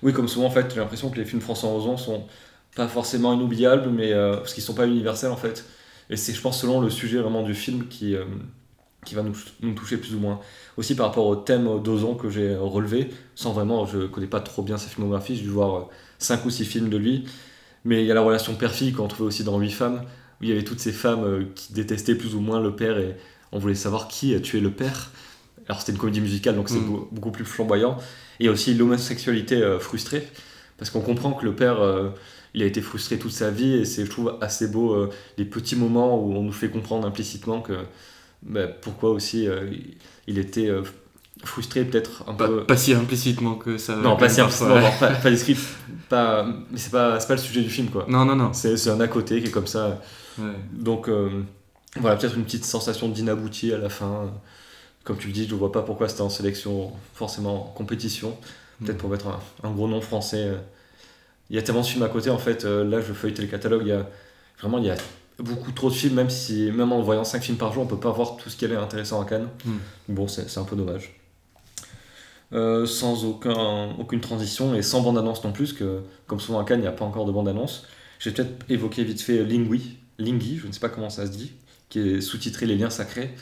Oui, 0.02 0.12
comme 0.12 0.28
souvent 0.28 0.46
en 0.46 0.50
fait, 0.50 0.70
j'ai 0.72 0.80
l'impression 0.80 1.10
que 1.10 1.16
les 1.18 1.24
films 1.24 1.40
François 1.40 1.70
Ozon 1.70 1.96
sont 1.96 2.26
pas 2.74 2.88
forcément 2.88 3.32
inoubliables, 3.34 3.90
mais 3.90 4.12
parce 4.14 4.54
qu'ils 4.54 4.62
sont 4.62 4.74
pas 4.74 4.86
universels 4.86 5.30
en 5.30 5.36
fait. 5.36 5.64
Et 6.10 6.16
c'est, 6.16 6.32
je 6.32 6.40
pense, 6.40 6.60
selon 6.60 6.80
le 6.80 6.90
sujet 6.90 7.18
vraiment 7.18 7.42
du 7.42 7.54
film 7.54 7.88
qui, 7.88 8.14
qui 9.04 9.14
va 9.14 9.22
nous, 9.22 9.34
nous 9.62 9.74
toucher 9.74 9.96
plus 9.96 10.14
ou 10.14 10.20
moins. 10.20 10.40
Aussi 10.76 10.94
par 10.94 11.06
rapport 11.06 11.26
au 11.26 11.36
thème 11.36 11.82
d'Ozon 11.82 12.14
que 12.14 12.30
j'ai 12.30 12.54
relevé, 12.56 13.10
sans 13.34 13.52
vraiment, 13.52 13.86
je 13.86 14.06
connais 14.06 14.26
pas 14.26 14.40
trop 14.40 14.62
bien 14.62 14.78
sa 14.78 14.88
filmographie, 14.88 15.36
j'ai 15.36 15.42
dû 15.42 15.50
voir 15.50 15.88
5 16.18 16.44
ou 16.46 16.50
6 16.50 16.64
films 16.64 16.88
de 16.90 16.96
lui. 16.96 17.24
Mais 17.84 18.02
il 18.02 18.06
y 18.06 18.10
a 18.10 18.14
la 18.14 18.20
relation 18.20 18.54
père-fille 18.54 18.92
qu'on 18.92 19.08
trouvait 19.08 19.28
aussi 19.28 19.44
dans 19.44 19.58
8 19.58 19.70
femmes, 19.70 20.02
où 20.40 20.44
il 20.44 20.48
y 20.50 20.52
avait 20.52 20.64
toutes 20.64 20.80
ces 20.80 20.92
femmes 20.92 21.24
euh, 21.24 21.44
qui 21.54 21.72
détestaient 21.72 22.14
plus 22.16 22.34
ou 22.34 22.40
moins 22.40 22.60
le 22.60 22.74
père 22.76 22.98
et 22.98 23.16
on 23.52 23.58
voulait 23.58 23.74
savoir 23.74 24.08
qui 24.08 24.34
a 24.34 24.40
tué 24.40 24.60
le 24.60 24.70
père. 24.70 25.10
Alors 25.68 25.80
c'était 25.80 25.92
une 25.92 25.98
comédie 25.98 26.20
musicale, 26.20 26.54
donc 26.56 26.68
c'est 26.68 26.78
Mm. 26.80 26.86
beau- 26.86 27.08
beaucoup 27.12 27.30
plus 27.30 27.44
flamboyant. 27.44 27.96
Et 28.40 28.44
il 28.44 28.46
y 28.46 28.48
a 28.48 28.52
aussi 28.52 28.74
l'homosexualité 28.74 29.56
euh, 29.56 29.78
frustrée, 29.78 30.26
parce 30.76 30.90
qu'on 30.90 31.00
comprend 31.00 31.32
que 31.32 31.44
le 31.44 31.54
père, 31.54 31.80
euh, 31.80 32.10
il 32.54 32.62
a 32.62 32.66
été 32.66 32.80
frustré 32.80 33.18
toute 33.18 33.32
sa 33.32 33.50
vie, 33.50 33.74
et 33.74 33.84
c'est, 33.84 34.04
je 34.06 34.10
trouve, 34.10 34.36
assez 34.40 34.68
beau 34.68 34.92
euh, 34.94 35.10
les 35.36 35.44
petits 35.44 35.76
moments 35.76 36.18
où 36.22 36.32
on 36.34 36.42
nous 36.42 36.52
fait 36.52 36.70
comprendre 36.70 37.06
implicitement 37.06 37.60
que 37.60 37.74
bah, 38.42 38.66
pourquoi 38.66 39.10
aussi 39.10 39.46
il- 40.26 40.38
était 40.38 40.70
frustré, 41.44 41.84
peut-être 41.84 42.24
un 42.26 42.34
Pas, 42.34 42.46
peu. 42.48 42.64
pas 42.64 42.76
si 42.76 42.92
implicitement 42.94 43.54
que 43.54 43.78
ça. 43.78 43.96
non, 43.96 44.16
pas 44.16 44.28
si 44.28 44.40
implicitement, 44.40 44.74
ouais. 44.74 44.92
pas, 45.00 45.10
pas 45.10 45.30
pas, 46.08 46.44
mais 46.70 46.78
c'est 46.78 46.90
pas, 46.90 47.18
pas 47.18 47.34
le 47.34 47.40
sujet 47.40 47.62
du 47.62 47.70
film, 47.70 47.88
quoi. 47.88 48.06
Non, 48.08 48.24
non, 48.24 48.34
non. 48.36 48.52
C'est, 48.52 48.88
un 48.88 49.00
à 49.00 49.08
côté 49.08 49.40
qui 49.42 49.48
est 49.48 49.52
comme 49.52 49.66
ça. 49.66 50.00
Ouais. 50.38 50.44
Donc 50.72 51.08
euh, 51.08 51.28
voilà, 52.00 52.16
peut-être 52.16 52.36
une 52.36 52.44
petite 52.44 52.64
sensation 52.64 53.08
d'inabouti 53.08 53.72
à 53.72 53.78
la 53.78 53.88
fin. 53.88 54.30
Comme 55.04 55.16
tu 55.16 55.28
le 55.28 55.32
dis, 55.32 55.46
je 55.48 55.54
vois 55.54 55.72
pas 55.72 55.82
pourquoi 55.82 56.08
c'était 56.08 56.20
en 56.22 56.28
sélection, 56.30 56.92
forcément 57.14 57.68
en 57.68 57.72
compétition. 57.72 58.36
Peut-être 58.84 58.96
Mm. 58.96 58.98
pour 59.00 59.10
mettre 59.10 59.26
un, 59.28 59.40
un 59.64 59.70
gros 59.72 59.88
nom 59.88 60.00
français. 60.00 60.52
Il 61.50 61.56
y 61.56 61.58
a 61.58 61.62
tellement 61.62 61.80
de 61.80 61.86
films 61.86 62.02
à 62.04 62.08
côté, 62.08 62.30
en 62.30 62.38
fait. 62.38 62.64
euh, 62.64 62.84
Là, 62.84 63.00
je 63.00 63.12
feuilletais 63.12 63.42
le 63.42 63.48
catalogue. 63.48 63.82
Il 63.84 63.88
y 63.88 63.92
a, 63.92 64.06
vraiment, 64.60 64.78
il 64.78 64.84
y 64.84 64.90
a 64.90 64.96
beaucoup 65.40 65.72
trop 65.72 65.88
de 65.88 65.94
films, 65.94 66.14
même 66.14 66.30
si, 66.30 66.70
même 66.72 66.92
en 66.92 67.00
voyant 67.00 67.24
5 67.24 67.42
films 67.42 67.56
par 67.58 67.72
jour, 67.72 67.82
on 67.82 67.86
peut 67.86 67.96
pas 67.96 68.10
voir 68.10 68.36
tout 68.36 68.50
ce 68.50 68.56
qui 68.56 68.66
est 68.66 68.76
intéressant 68.76 69.20
à 69.20 69.24
Cannes. 69.24 69.48
Mm. 69.64 69.70
Bon, 70.10 70.28
c'est 70.28 70.58
un 70.58 70.64
peu 70.64 70.76
dommage. 70.76 71.17
Euh, 72.54 72.86
sans 72.86 73.26
aucun, 73.26 73.90
aucune 73.98 74.20
transition 74.20 74.74
et 74.74 74.80
sans 74.80 75.02
bande-annonce 75.02 75.44
non 75.44 75.52
plus, 75.52 75.74
que 75.74 76.00
comme 76.26 76.40
souvent 76.40 76.60
à 76.60 76.64
Cannes, 76.64 76.78
il 76.78 76.82
n'y 76.82 76.88
a 76.88 76.92
pas 76.92 77.04
encore 77.04 77.26
de 77.26 77.32
bande-annonce. 77.32 77.86
J'ai 78.18 78.30
peut-être 78.30 78.64
évoqué 78.70 79.04
vite 79.04 79.20
fait 79.20 79.44
Lingui, 79.44 79.98
Lingui, 80.18 80.56
je 80.56 80.66
ne 80.66 80.72
sais 80.72 80.80
pas 80.80 80.88
comment 80.88 81.10
ça 81.10 81.26
se 81.26 81.32
dit, 81.32 81.52
qui 81.90 82.00
est 82.00 82.20
sous-titré 82.22 82.64
Les 82.64 82.76
liens 82.76 82.88
sacrés, 82.88 83.34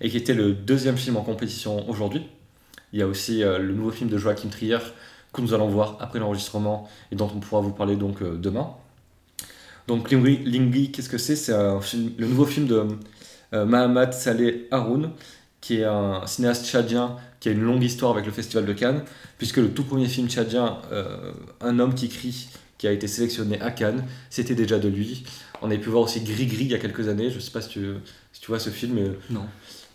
et 0.00 0.08
qui 0.08 0.16
était 0.16 0.32
le 0.32 0.54
deuxième 0.54 0.96
film 0.96 1.18
en 1.18 1.22
compétition 1.22 1.88
aujourd'hui. 1.90 2.26
Il 2.94 3.00
y 3.00 3.02
a 3.02 3.06
aussi 3.06 3.42
euh, 3.42 3.58
le 3.58 3.74
nouveau 3.74 3.90
film 3.90 4.08
de 4.08 4.16
Joachim 4.16 4.48
Trier 4.48 4.78
que 5.34 5.42
nous 5.42 5.52
allons 5.52 5.68
voir 5.68 5.98
après 6.00 6.18
l'enregistrement 6.18 6.88
et 7.12 7.16
dont 7.16 7.30
on 7.34 7.40
pourra 7.40 7.60
vous 7.60 7.72
parler 7.72 7.96
donc 7.96 8.22
euh, 8.22 8.36
demain. 8.36 8.70
Donc 9.88 10.10
Lingui, 10.10 10.42
Lingui, 10.44 10.90
qu'est-ce 10.90 11.10
que 11.10 11.18
c'est? 11.18 11.36
C'est 11.36 11.52
le 11.52 12.26
nouveau 12.26 12.46
film 12.46 12.66
de 12.66 12.86
Mahamat 13.52 14.12
Saleh 14.12 14.66
Haroun, 14.70 15.10
qui 15.64 15.78
est 15.80 15.84
un 15.84 16.26
cinéaste 16.26 16.66
tchadien 16.66 17.16
qui 17.40 17.48
a 17.48 17.52
une 17.52 17.62
longue 17.62 17.82
histoire 17.82 18.12
avec 18.12 18.26
le 18.26 18.32
Festival 18.32 18.66
de 18.66 18.74
Cannes, 18.74 19.02
puisque 19.38 19.56
le 19.56 19.70
tout 19.70 19.84
premier 19.84 20.08
film 20.08 20.28
tchadien, 20.28 20.76
euh, 20.92 21.32
Un 21.62 21.78
homme 21.78 21.94
qui 21.94 22.10
crie, 22.10 22.48
qui 22.76 22.86
a 22.86 22.92
été 22.92 23.06
sélectionné 23.08 23.58
à 23.62 23.70
Cannes, 23.70 24.04
c'était 24.28 24.54
déjà 24.54 24.78
de 24.78 24.88
lui. 24.88 25.24
On 25.62 25.68
avait 25.68 25.78
pu 25.78 25.88
voir 25.88 26.02
aussi 26.02 26.20
Gris 26.20 26.44
Gris 26.48 26.64
il 26.66 26.70
y 26.72 26.74
a 26.74 26.78
quelques 26.78 27.08
années, 27.08 27.30
je 27.30 27.38
sais 27.38 27.50
pas 27.50 27.62
si 27.62 27.70
tu, 27.70 27.94
si 28.34 28.42
tu 28.42 28.48
vois 28.48 28.58
ce 28.58 28.68
film, 28.68 28.92
mais 28.96 29.10
Non. 29.30 29.46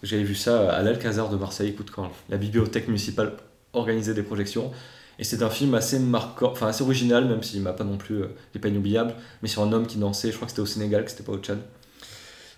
j'avais 0.02 0.24
vu 0.24 0.34
ça 0.34 0.72
à 0.72 0.82
l'Alcazar 0.82 1.30
de 1.30 1.38
Marseille, 1.38 1.70
écoute, 1.70 1.92
quand 1.92 2.10
la 2.30 2.38
bibliothèque 2.38 2.88
municipale 2.88 3.34
organisait 3.74 4.16
des 4.16 4.24
projections. 4.24 4.72
Et 5.20 5.24
c'est 5.24 5.44
un 5.44 5.52
film 5.52 5.76
assez 5.76 6.00
marquant, 6.00 6.52
enfin 6.52 6.66
assez 6.70 6.82
original, 6.82 7.28
même 7.28 7.44
s'il 7.44 7.62
m'a 7.62 7.74
pas 7.74 7.84
non 7.84 7.98
plus, 7.98 8.24
euh, 8.24 8.28
il 8.54 8.58
est 8.58 8.62
pas 8.62 8.70
inoubliable, 8.70 9.14
mais 9.44 9.50
sur 9.50 9.62
un 9.62 9.72
homme 9.72 9.86
qui 9.86 9.98
dansait, 10.00 10.32
je 10.32 10.36
crois 10.36 10.48
que 10.48 10.52
c'était 10.52 10.64
au 10.64 10.66
Sénégal, 10.66 11.06
que 11.06 11.12
c'était 11.12 11.24
pas 11.24 11.34
au 11.34 11.38
Tchad. 11.38 11.60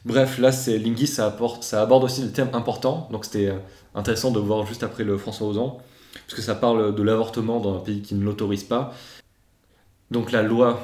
Bref, 0.05 0.39
là, 0.39 0.51
c'est 0.51 0.79
Lingui, 0.79 1.05
ça, 1.05 1.36
aborde 1.74 2.03
aussi 2.03 2.24
des 2.24 2.31
thèmes 2.31 2.50
importants, 2.53 3.08
donc 3.12 3.25
c'était 3.25 3.50
euh, 3.50 3.58
intéressant 3.93 4.31
de 4.31 4.39
voir 4.39 4.65
juste 4.65 4.81
après 4.84 5.03
le 5.03 5.17
François 5.17 5.48
Ozan, 5.48 5.79
parce 6.13 6.34
que 6.34 6.41
ça 6.41 6.55
parle 6.55 6.96
de 6.96 7.03
l'avortement 7.03 7.60
dans 7.60 7.77
un 7.77 7.79
pays 7.79 8.01
qui 8.01 8.15
ne 8.15 8.24
l'autorise 8.24 8.63
pas. 8.63 8.93
Donc 10.10 10.31
la 10.31 10.41
loi 10.41 10.79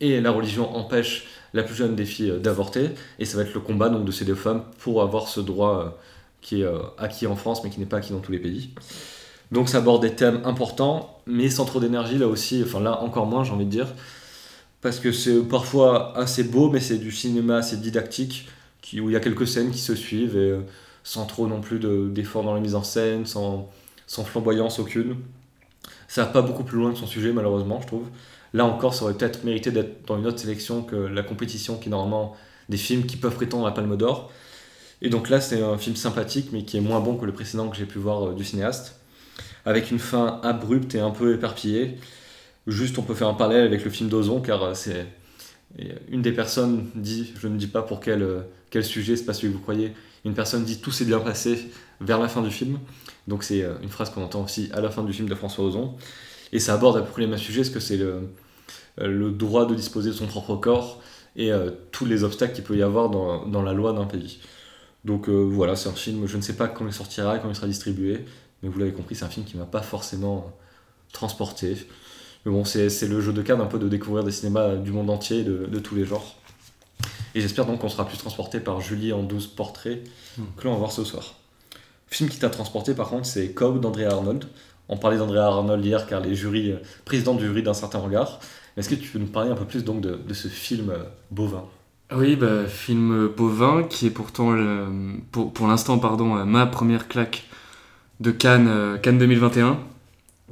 et 0.00 0.20
la 0.20 0.30
religion 0.30 0.76
empêchent 0.76 1.26
la 1.54 1.62
plus 1.62 1.74
jeune 1.74 1.96
des 1.96 2.04
filles 2.04 2.30
euh, 2.32 2.38
d'avorter, 2.38 2.90
et 3.18 3.24
ça 3.24 3.38
va 3.38 3.44
être 3.44 3.54
le 3.54 3.60
combat 3.60 3.88
donc, 3.88 4.04
de 4.04 4.12
ces 4.12 4.26
deux 4.26 4.34
femmes 4.34 4.64
pour 4.78 5.02
avoir 5.02 5.28
ce 5.28 5.40
droit 5.40 5.98
qui 6.42 6.60
est 6.60 6.64
euh, 6.64 6.78
acquis 6.98 7.26
en 7.26 7.36
France 7.36 7.64
mais 7.64 7.70
qui 7.70 7.80
n'est 7.80 7.86
pas 7.86 7.96
acquis 7.96 8.12
dans 8.12 8.20
tous 8.20 8.32
les 8.32 8.38
pays. 8.38 8.70
Donc 9.50 9.70
ça 9.70 9.78
aborde 9.78 10.02
des 10.02 10.14
thèmes 10.14 10.42
importants, 10.44 11.20
mais 11.26 11.48
sans 11.48 11.64
trop 11.64 11.80
d'énergie 11.80 12.18
là 12.18 12.28
aussi, 12.28 12.62
enfin 12.62 12.80
là 12.80 13.00
encore 13.00 13.26
moins 13.26 13.44
j'ai 13.44 13.52
envie 13.52 13.64
de 13.64 13.70
dire, 13.70 13.88
parce 14.82 15.00
que 15.00 15.10
c'est 15.10 15.40
parfois 15.40 16.16
assez 16.18 16.44
beau, 16.44 16.70
mais 16.70 16.80
c'est 16.80 16.98
du 16.98 17.10
cinéma 17.10 17.56
assez 17.56 17.78
didactique, 17.78 18.46
où 18.94 19.10
il 19.10 19.12
y 19.12 19.16
a 19.16 19.20
quelques 19.20 19.46
scènes 19.46 19.70
qui 19.70 19.78
se 19.80 19.94
suivent, 19.94 20.36
et 20.36 20.50
euh, 20.50 20.60
sans 21.04 21.26
trop 21.26 21.46
non 21.46 21.60
plus 21.60 21.78
de- 21.78 22.08
d'efforts 22.08 22.44
dans 22.44 22.54
la 22.54 22.60
mise 22.60 22.74
en 22.74 22.82
scène, 22.82 23.26
sans, 23.26 23.70
sans 24.06 24.24
flamboyance 24.24 24.78
aucune. 24.78 25.16
Ça 26.08 26.24
va 26.24 26.30
pas 26.30 26.42
beaucoup 26.42 26.64
plus 26.64 26.78
loin 26.78 26.90
de 26.92 26.96
son 26.96 27.06
sujet 27.06 27.32
malheureusement 27.32 27.80
je 27.80 27.86
trouve. 27.86 28.06
Là 28.54 28.64
encore 28.64 28.94
ça 28.94 29.04
aurait 29.04 29.14
peut-être 29.14 29.44
mérité 29.44 29.70
d'être 29.70 30.06
dans 30.06 30.18
une 30.18 30.26
autre 30.26 30.38
sélection 30.38 30.82
que 30.82 30.96
la 30.96 31.22
compétition 31.22 31.76
qui 31.78 31.88
est 31.88 31.90
normalement 31.90 32.34
des 32.68 32.78
films 32.78 33.04
qui 33.06 33.16
peuvent 33.16 33.34
prétendre 33.34 33.66
à 33.66 33.70
la 33.70 33.74
Palme 33.74 33.96
d'Or. 33.96 34.30
Et 35.00 35.10
donc 35.10 35.28
là, 35.30 35.40
c'est 35.40 35.62
un 35.62 35.78
film 35.78 35.96
sympathique, 35.96 36.48
mais 36.52 36.64
qui 36.64 36.76
est 36.76 36.80
moins 36.80 37.00
bon 37.00 37.16
que 37.16 37.24
le 37.24 37.32
précédent 37.32 37.68
que 37.68 37.76
j'ai 37.76 37.86
pu 37.86 37.98
voir 37.98 38.28
euh, 38.30 38.34
du 38.34 38.44
cinéaste, 38.44 38.96
avec 39.64 39.90
une 39.90 39.98
fin 40.00 40.40
abrupte 40.42 40.94
et 40.94 41.00
un 41.00 41.10
peu 41.10 41.34
éparpillée. 41.34 41.98
Juste, 42.66 42.98
on 42.98 43.02
peut 43.02 43.14
faire 43.14 43.28
un 43.28 43.34
parallèle 43.34 43.64
avec 43.64 43.84
le 43.84 43.90
film 43.90 44.08
d'Ozon, 44.08 44.40
car 44.40 44.62
euh, 44.62 44.74
c'est 44.74 45.06
et 45.76 45.92
une 46.08 46.22
des 46.22 46.32
personnes 46.32 46.88
dit, 46.94 47.32
je 47.38 47.48
ne 47.48 47.56
dis 47.56 47.66
pas 47.66 47.82
pour 47.82 48.00
quel, 48.00 48.22
euh, 48.22 48.40
quel 48.70 48.84
sujet, 48.84 49.16
c'est 49.16 49.24
pas 49.24 49.34
celui 49.34 49.48
que 49.48 49.56
vous 49.56 49.62
croyez, 49.62 49.92
une 50.24 50.34
personne 50.34 50.64
dit 50.64 50.80
tout 50.80 50.90
s'est 50.90 51.04
bien 51.04 51.20
passé 51.20 51.70
vers 52.00 52.18
la 52.18 52.28
fin 52.28 52.42
du 52.42 52.50
film. 52.50 52.78
Donc 53.26 53.44
c'est 53.44 53.62
euh, 53.62 53.74
une 53.82 53.88
phrase 53.88 54.10
qu'on 54.10 54.22
entend 54.22 54.44
aussi 54.44 54.70
à 54.72 54.80
la 54.80 54.90
fin 54.90 55.04
du 55.04 55.12
film 55.12 55.28
de 55.28 55.34
François 55.34 55.64
Ozon. 55.64 55.96
Et 56.52 56.60
ça 56.60 56.74
aborde 56.74 56.96
à 56.96 57.02
peu 57.02 57.10
près 57.10 57.22
les 57.22 57.28
mêmes 57.28 57.38
sujets, 57.38 57.60
parce 57.60 57.74
que 57.74 57.80
c'est 57.80 57.98
le, 57.98 58.30
euh, 59.00 59.06
le 59.06 59.30
droit 59.30 59.66
de 59.66 59.74
disposer 59.74 60.10
de 60.10 60.14
son 60.14 60.26
propre 60.26 60.56
corps 60.56 61.02
et 61.36 61.52
euh, 61.52 61.70
tous 61.92 62.04
les 62.04 62.24
obstacles 62.24 62.54
qu'il 62.54 62.64
peut 62.64 62.76
y 62.76 62.82
avoir 62.82 63.10
dans, 63.10 63.46
dans 63.46 63.62
la 63.62 63.72
loi 63.72 63.92
d'un 63.92 64.06
pays. 64.06 64.40
Donc 65.04 65.28
euh, 65.28 65.32
voilà, 65.32 65.76
c'est 65.76 65.88
un 65.88 65.92
film, 65.92 66.26
je 66.26 66.36
ne 66.36 66.42
sais 66.42 66.56
pas 66.56 66.68
quand 66.68 66.86
il 66.86 66.92
sortira 66.92 67.38
quand 67.38 67.48
il 67.48 67.54
sera 67.54 67.66
distribué, 67.66 68.24
mais 68.62 68.68
vous 68.68 68.78
l'avez 68.78 68.92
compris, 68.92 69.14
c'est 69.14 69.24
un 69.24 69.28
film 69.28 69.46
qui 69.46 69.56
m'a 69.56 69.66
pas 69.66 69.82
forcément 69.82 70.52
transporté. 71.12 71.76
Mais 72.48 72.54
bon, 72.54 72.64
c'est 72.64 72.88
le 73.06 73.20
jeu 73.20 73.34
de 73.34 73.42
cartes 73.42 73.60
un 73.60 73.66
peu 73.66 73.78
de 73.78 73.88
découvrir 73.88 74.24
des 74.24 74.30
cinémas 74.32 74.76
du 74.76 74.90
monde 74.90 75.10
entier, 75.10 75.44
de, 75.44 75.66
de 75.66 75.78
tous 75.78 75.94
les 75.94 76.06
genres. 76.06 76.36
Et 77.34 77.42
j'espère 77.42 77.66
donc 77.66 77.80
qu'on 77.80 77.90
sera 77.90 78.06
plus 78.06 78.16
transporté 78.16 78.58
par 78.58 78.80
Julie 78.80 79.12
en 79.12 79.22
12 79.22 79.48
portraits 79.48 80.02
Hmm. 80.38 80.44
que 80.56 80.64
l'on 80.64 80.72
va 80.72 80.78
voir 80.78 80.92
ce 80.92 81.02
soir. 81.04 81.34
Film 82.06 82.30
qui 82.30 82.38
t'a 82.38 82.48
transporté 82.48 82.94
par 82.94 83.08
contre, 83.10 83.26
c'est 83.26 83.50
Cobb 83.52 83.80
d'Andrea 83.80 84.06
Arnold. 84.12 84.44
On 84.88 84.96
parlait 84.96 85.18
d'Andrea 85.18 85.44
Arnold 85.46 85.84
hier 85.84 86.06
car 86.06 86.20
les 86.20 86.34
jurys, 86.34 86.72
euh, 86.72 86.76
président 87.04 87.34
du 87.34 87.44
jury 87.44 87.62
d'un 87.62 87.74
certain 87.74 87.98
regard. 87.98 88.38
Est-ce 88.78 88.88
que 88.88 88.94
tu 88.94 89.10
peux 89.10 89.18
nous 89.18 89.26
parler 89.26 89.50
un 89.50 89.56
peu 89.56 89.64
plus 89.66 89.84
donc 89.84 90.00
de, 90.00 90.14
de 90.14 90.34
ce 90.34 90.48
film 90.48 90.88
euh, 90.90 91.02
bovin? 91.30 91.64
Oui, 92.16 92.36
bah, 92.36 92.66
film 92.66 93.28
bovin 93.36 93.82
qui 93.82 94.06
est 94.06 94.10
pourtant, 94.10 94.52
le- 94.52 94.86
pour, 95.32 95.52
pour 95.52 95.66
l'instant, 95.66 95.98
pardon, 95.98 96.36
euh, 96.36 96.44
ma 96.44 96.64
première 96.66 97.08
claque 97.08 97.44
de 98.20 98.30
Cannes, 98.30 98.68
euh, 98.68 98.96
Cannes 98.96 99.18
2021. 99.18 99.78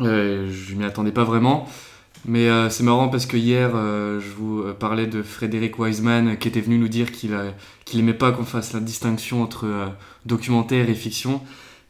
Euh, 0.01 0.51
je 0.53 0.75
m'y 0.75 0.85
attendais 0.85 1.13
pas 1.13 1.25
vraiment. 1.25 1.67
Mais 2.27 2.49
euh, 2.49 2.69
c'est 2.71 2.83
marrant 2.83 3.09
parce 3.09 3.25
que 3.25 3.37
hier, 3.37 3.71
euh, 3.77 4.21
je 4.21 4.31
vous 4.31 4.61
euh, 4.61 4.75
parlais 4.75 5.07
de 5.07 5.23
Frédéric 5.23 5.79
Wiseman 5.79 6.37
qui 6.37 6.49
était 6.49 6.61
venu 6.61 6.77
nous 6.77 6.89
dire 6.89 7.13
qu'il 7.13 7.39
qu'il 7.85 8.01
aimait 8.01 8.15
pas 8.15 8.33
qu'on 8.33 8.45
fasse 8.45 8.73
la 8.73 8.81
distinction 8.81 9.43
entre 9.43 9.93
documentaire 10.27 10.91
et 10.91 10.95
fiction. 10.95 11.41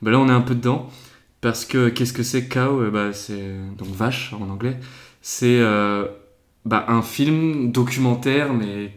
Bah 0.02 0.10
là, 0.10 0.18
on 0.18 0.28
est 0.28 0.32
un 0.32 0.42
peu 0.42 0.54
dedans. 0.54 0.90
Parce 1.40 1.64
que 1.64 1.88
qu'est-ce 1.88 2.12
que 2.12 2.22
c'est 2.22 2.48
Cow 2.48 2.82
Euh, 2.82 2.90
bah, 2.90 3.12
C'est 3.14 3.54
donc 3.78 3.88
vache 3.88 4.34
en 4.34 4.50
anglais. 4.50 4.78
C'est 5.22 5.60
bah, 6.64 6.84
un 6.88 7.02
film 7.02 7.72
documentaire, 7.72 8.52
mais 8.52 8.92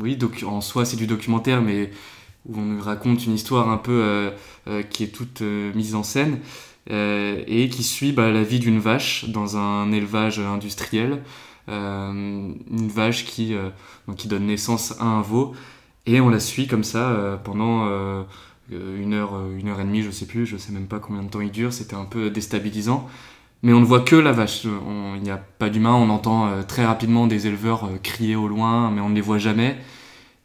oui, 0.00 0.18
en 0.46 0.60
soi 0.60 0.84
c'est 0.84 0.96
du 0.96 1.06
documentaire, 1.06 1.62
mais 1.62 1.90
où 2.46 2.58
on 2.58 2.62
nous 2.62 2.82
raconte 2.82 3.26
une 3.26 3.34
histoire 3.34 3.68
un 3.68 3.76
peu 3.76 4.30
qui 4.90 5.04
est 5.04 5.08
toute 5.14 5.42
mise 5.42 5.94
en 5.94 6.02
scène 6.02 6.40
et 6.88 7.68
qui 7.70 7.82
suit 7.82 8.12
bah, 8.12 8.30
la 8.30 8.42
vie 8.42 8.60
d'une 8.60 8.78
vache 8.78 9.28
dans 9.28 9.56
un 9.56 9.92
élevage 9.92 10.38
industriel. 10.38 11.22
Euh, 11.68 12.12
une 12.12 12.88
vache 12.88 13.24
qui, 13.24 13.54
euh, 13.54 13.70
donc, 14.06 14.16
qui 14.16 14.28
donne 14.28 14.46
naissance 14.46 14.94
à 15.00 15.04
un 15.04 15.20
veau 15.20 15.52
et 16.06 16.20
on 16.20 16.28
la 16.28 16.40
suit 16.40 16.68
comme 16.68 16.84
ça 16.84 17.10
euh, 17.10 17.36
pendant 17.36 17.86
euh, 17.86 18.22
une 18.70 19.14
heure, 19.14 19.34
euh, 19.34 19.58
une 19.58 19.68
heure 19.68 19.80
et 19.80 19.84
demie, 19.84 20.02
je 20.02 20.10
sais 20.10 20.26
plus, 20.26 20.46
je 20.46 20.56
sais 20.56 20.72
même 20.72 20.86
pas 20.86 21.00
combien 21.00 21.22
de 21.22 21.28
temps 21.28 21.40
il 21.40 21.50
dure, 21.50 21.72
c'était 21.72 21.96
un 21.96 22.04
peu 22.04 22.30
déstabilisant. 22.30 23.08
Mais 23.62 23.72
on 23.72 23.80
ne 23.80 23.84
voit 23.84 24.00
que 24.00 24.16
la 24.16 24.32
vache, 24.32 24.64
il 24.64 25.22
n'y 25.22 25.30
a 25.30 25.38
pas 25.38 25.68
d'humain, 25.70 25.94
on 25.94 26.10
entend 26.10 26.46
euh, 26.46 26.62
très 26.62 26.84
rapidement 26.86 27.26
des 27.26 27.46
éleveurs 27.48 27.86
euh, 27.86 27.98
crier 28.02 28.36
au 28.36 28.48
loin, 28.48 28.90
mais 28.90 29.00
on 29.00 29.08
ne 29.08 29.14
les 29.14 29.20
voit 29.20 29.38
jamais. 29.38 29.76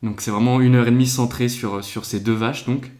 Donc 0.01 0.21
c'est 0.21 0.31
vraiment 0.31 0.59
une 0.61 0.75
heure 0.75 0.87
et 0.87 0.91
demie 0.91 1.07
centrée 1.07 1.49
sur, 1.49 1.83
sur 1.83 2.05
ces 2.05 2.19
deux 2.19 2.33
vaches, 2.33 2.65
donc. 2.65 2.91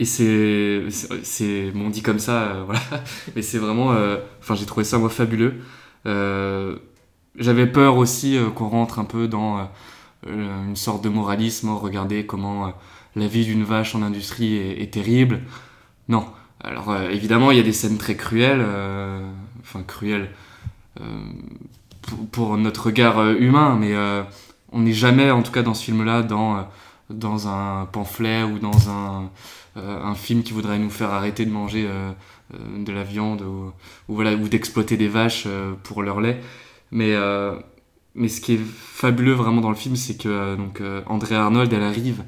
Et 0.00 0.06
c'est, 0.06 0.84
c'est, 1.22 1.70
bon, 1.72 1.90
dit 1.90 2.00
comme 2.00 2.18
ça, 2.18 2.44
euh, 2.44 2.62
voilà, 2.64 2.80
mais 3.36 3.42
c'est 3.42 3.58
vraiment, 3.58 3.92
euh, 3.92 4.16
enfin 4.40 4.54
j'ai 4.54 4.64
trouvé 4.64 4.82
ça 4.82 4.96
moi 4.96 5.10
fabuleux. 5.10 5.56
Euh, 6.06 6.76
j'avais 7.36 7.66
peur 7.66 7.98
aussi 7.98 8.38
qu'on 8.54 8.68
rentre 8.68 8.98
un 8.98 9.04
peu 9.04 9.28
dans 9.28 9.68
une 10.26 10.74
sorte 10.74 11.04
de 11.04 11.10
moralisme, 11.10 11.68
oh, 11.68 11.78
regardez 11.78 12.24
comment 12.24 12.72
la 13.14 13.26
vie 13.26 13.44
d'une 13.44 13.62
vache 13.62 13.94
en 13.94 14.00
industrie 14.00 14.56
est, 14.56 14.90
terrible. 14.90 15.40
Non, 16.08 16.24
alors 16.64 16.96
évidemment 17.10 17.50
il 17.50 17.58
y 17.58 17.60
a 17.60 17.62
des 17.62 17.72
scènes 17.72 17.98
très 17.98 18.16
cruelles, 18.16 18.64
enfin 19.60 19.82
cruelles 19.82 20.30
pour, 22.02 22.26
pour 22.32 22.56
notre 22.56 22.86
regard 22.86 23.22
humain, 23.32 23.76
mais 23.78 23.94
on 24.72 24.80
n'est 24.80 24.94
jamais, 24.94 25.30
en 25.30 25.42
tout 25.42 25.52
cas 25.52 25.62
dans 25.62 25.74
ce 25.74 25.84
film-là, 25.84 26.22
dans, 26.22 26.66
dans 27.10 27.48
un 27.48 27.86
pamphlet 27.86 28.42
ou 28.42 28.58
dans 28.58 28.90
un, 28.90 29.30
un 29.76 30.14
film 30.14 30.42
qui 30.42 30.52
voudrait 30.52 30.78
nous 30.78 30.90
faire 30.90 31.10
arrêter 31.10 31.44
de 31.46 31.50
manger 31.50 31.86
euh, 31.88 32.10
euh, 32.54 32.84
de 32.84 32.92
la 32.92 33.04
viande 33.04 33.42
ou, 33.42 33.72
voilà, 34.08 34.34
ou 34.34 34.48
d'exploiter 34.48 34.96
des 34.96 35.08
vaches 35.08 35.44
euh, 35.46 35.74
pour 35.82 36.02
leur 36.02 36.20
lait. 36.20 36.40
Mais, 36.90 37.14
euh, 37.14 37.54
mais 38.14 38.28
ce 38.28 38.40
qui 38.40 38.54
est 38.54 38.60
fabuleux 38.60 39.34
vraiment 39.34 39.60
dans 39.60 39.70
le 39.70 39.76
film, 39.76 39.96
c'est 39.96 40.16
que 40.16 40.28
euh, 40.28 40.56
donc, 40.56 40.80
euh, 40.80 41.02
Andrea 41.06 41.36
Arnold, 41.36 41.72
elle 41.72 41.82
arrive 41.82 42.24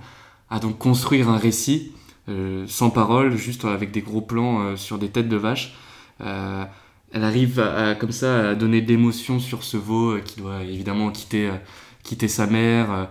à 0.51 0.61
donc 0.61 0.79
construire 0.79 1.29
un 1.29 1.39
récit 1.39 1.93
euh, 2.29 2.65
sans 2.69 2.91
parole, 2.91 3.37
juste 3.37 3.65
avec 3.65 3.91
des 3.91 4.03
gros 4.03 4.21
plans 4.21 4.61
euh, 4.61 4.77
sur 4.77 4.99
des 4.99 5.09
têtes 5.09 5.29
de 5.29 5.37
vaches. 5.37 5.75
Euh, 6.21 6.65
elle 7.13 7.25
arrive 7.25 7.59
à, 7.59 7.95
comme 7.95 8.13
ça 8.13 8.51
à 8.51 8.55
donner 8.55 8.81
de 8.81 8.89
l'émotion 8.89 9.41
sur 9.41 9.65
ce 9.65 9.77
veau 9.77 10.13
euh, 10.13 10.21
qui 10.21 10.41
doit 10.41 10.63
évidemment 10.63 11.11
quitter, 11.11 11.49
euh, 11.49 11.57
quitter 12.05 12.29
sa 12.29 12.47
mère. 12.47 13.09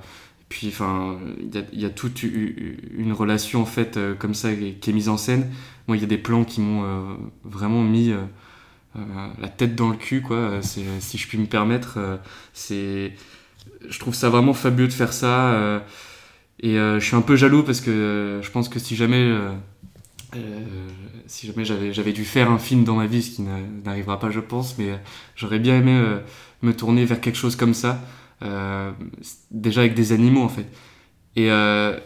Puis 0.52 0.68
enfin, 0.68 1.18
il 1.40 1.80
y 1.80 1.86
a, 1.86 1.90
toute 1.90 2.24
une 2.24 3.14
relation 3.14 3.62
en 3.62 3.66
fait 3.66 3.96
euh, 3.96 4.16
comme 4.16 4.34
ça 4.34 4.54
qui 4.54 4.90
est, 4.90 4.94
mise 4.94 5.08
en 5.08 5.16
scène. 5.16 5.50
Moi, 5.88 5.96
il 5.96 6.02
y 6.02 6.04
a 6.04 6.08
des 6.08 6.18
plans 6.18 6.44
qui 6.44 6.60
m'ont 6.60 6.84
euh, 6.84 7.16
vraiment 7.46 7.82
mis 7.82 8.12
euh, 8.12 8.18
la 9.40 9.48
tête 9.48 9.76
dans 9.76 9.90
le 9.90 9.96
cul, 9.96 10.22
quoi. 10.22 10.60
si 10.62 10.84
je 11.18 11.28
puis 11.30 11.38
me 11.38 11.46
permettre, 11.46 12.20
c'est, 12.52 13.14
je 13.88 13.98
trouve 13.98 14.14
ça 14.14 14.28
vraiment 14.28 14.54
fabuleux 14.54 14.90
de 14.90 14.94
faire 14.94 15.14
ça. 15.14 15.82
et 16.60 16.74
je 16.74 17.00
suis 17.00 17.16
un 17.16 17.22
peu 17.22 17.38
jaloux 17.38 17.64
parce 17.64 17.80
que 17.80 18.42
je 18.44 18.52
pense 18.52 18.68
que 18.68 18.80
si 18.80 18.98
jamais, 18.98 19.34
si 21.28 21.48
jamais 21.48 21.64
j'avais, 21.64 22.12
dû 22.12 22.26
faire 22.26 22.52
un 22.52 22.60
film 22.60 22.84
dans 22.84 22.98
ma 22.98 23.08
vie, 23.08 23.22
ce 23.22 23.38
qui 23.38 23.42
n'a- 23.44 23.62
n'arrivera 23.86 24.20
pas, 24.20 24.30
je 24.30 24.42
pense, 24.42 24.78
mais 24.78 25.00
j'aurais 25.38 25.60
bien 25.60 25.78
aimé 25.78 25.98
me 26.62 26.76
tourner 26.76 27.06
vers 27.06 27.22
quelque 27.22 27.38
chose 27.38 27.56
comme 27.56 27.74
ça, 27.74 28.02
déjà 29.52 29.82
avec 29.82 29.94
des 29.94 30.12
animaux 30.12 30.44
en 30.44 30.50
fait. 30.50 30.66
Et 31.36 31.52
euh, 31.52 31.98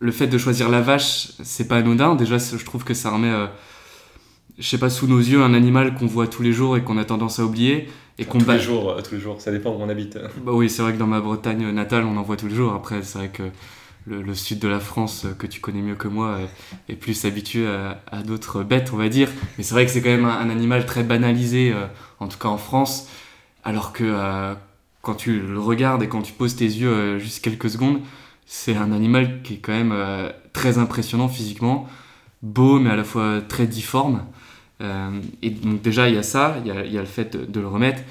le 0.00 0.12
fait 0.12 0.26
de 0.26 0.38
choisir 0.38 0.68
la 0.68 0.80
vache, 0.80 1.28
c'est 1.42 1.68
pas 1.68 1.76
anodin. 1.78 2.14
Déjà, 2.16 2.38
je 2.38 2.64
trouve 2.64 2.84
que 2.84 2.94
ça 2.94 3.10
remet, 3.10 3.30
euh, 3.30 3.46
je 4.58 4.66
sais 4.68 4.78
pas, 4.78 4.90
sous 4.90 5.06
nos 5.06 5.18
yeux 5.18 5.42
un 5.42 5.54
animal 5.54 5.94
qu'on 5.94 6.06
voit 6.06 6.26
tous 6.26 6.42
les 6.42 6.52
jours 6.52 6.76
et 6.76 6.82
qu'on 6.82 6.98
a 6.98 7.04
tendance 7.04 7.38
à 7.38 7.44
oublier 7.44 7.88
et 8.18 8.24
qu'on 8.26 8.38
tous 8.38 8.44
bat- 8.44 8.54
les 8.54 8.60
jours, 8.60 8.90
euh, 8.90 9.00
tous 9.02 9.14
les 9.14 9.20
jours, 9.20 9.40
ça 9.40 9.50
dépend 9.50 9.70
où 9.70 9.80
on 9.80 9.88
habite. 9.88 10.18
bah 10.44 10.52
oui, 10.52 10.68
c'est 10.68 10.82
vrai 10.82 10.92
que 10.92 10.98
dans 10.98 11.06
ma 11.06 11.20
Bretagne 11.20 11.70
natale, 11.70 12.04
on 12.04 12.16
en 12.16 12.22
voit 12.22 12.36
tous 12.36 12.48
les 12.48 12.54
jours. 12.54 12.72
Après, 12.74 13.02
c'est 13.02 13.18
vrai 13.18 13.28
que 13.30 13.44
le, 14.06 14.20
le 14.22 14.34
sud 14.34 14.58
de 14.58 14.68
la 14.68 14.80
France, 14.80 15.24
euh, 15.24 15.32
que 15.34 15.46
tu 15.46 15.60
connais 15.60 15.80
mieux 15.80 15.94
que 15.94 16.08
moi, 16.08 16.26
euh, 16.38 16.46
est 16.88 16.96
plus 16.96 17.24
habitué 17.24 17.66
à, 17.66 18.02
à 18.10 18.22
d'autres 18.22 18.62
bêtes, 18.62 18.90
on 18.92 18.96
va 18.96 19.08
dire. 19.08 19.28
Mais 19.56 19.64
c'est 19.64 19.74
vrai 19.74 19.86
que 19.86 19.90
c'est 19.92 20.02
quand 20.02 20.10
même 20.10 20.24
un, 20.26 20.38
un 20.40 20.50
animal 20.50 20.84
très 20.86 21.02
banalisé, 21.04 21.72
euh, 21.72 21.86
en 22.20 22.28
tout 22.28 22.38
cas 22.38 22.48
en 22.48 22.58
France. 22.58 23.08
Alors 23.64 23.92
que 23.92 24.04
euh, 24.04 24.54
quand 25.02 25.14
tu 25.14 25.40
le 25.40 25.58
regardes 25.58 26.02
et 26.02 26.08
quand 26.08 26.22
tu 26.22 26.32
poses 26.32 26.56
tes 26.56 26.64
yeux 26.64 26.88
euh, 26.88 27.18
juste 27.18 27.44
quelques 27.44 27.68
secondes, 27.68 28.00
c'est 28.46 28.76
un 28.76 28.92
animal 28.92 29.42
qui 29.42 29.54
est 29.54 29.58
quand 29.58 29.72
même 29.72 29.92
euh, 29.92 30.30
très 30.52 30.78
impressionnant 30.78 31.28
physiquement, 31.28 31.88
beau 32.42 32.78
mais 32.78 32.90
à 32.90 32.96
la 32.96 33.04
fois 33.04 33.40
très 33.46 33.66
difforme. 33.66 34.24
Euh, 34.80 35.20
et 35.42 35.50
donc 35.50 35.82
déjà, 35.82 36.08
il 36.08 36.14
y 36.14 36.18
a 36.18 36.22
ça, 36.22 36.56
il 36.64 36.68
y 36.68 36.98
a, 36.98 37.00
le 37.00 37.06
fait 37.06 37.36
de, 37.36 37.60
le 37.60 37.66
remettre. 37.66 38.02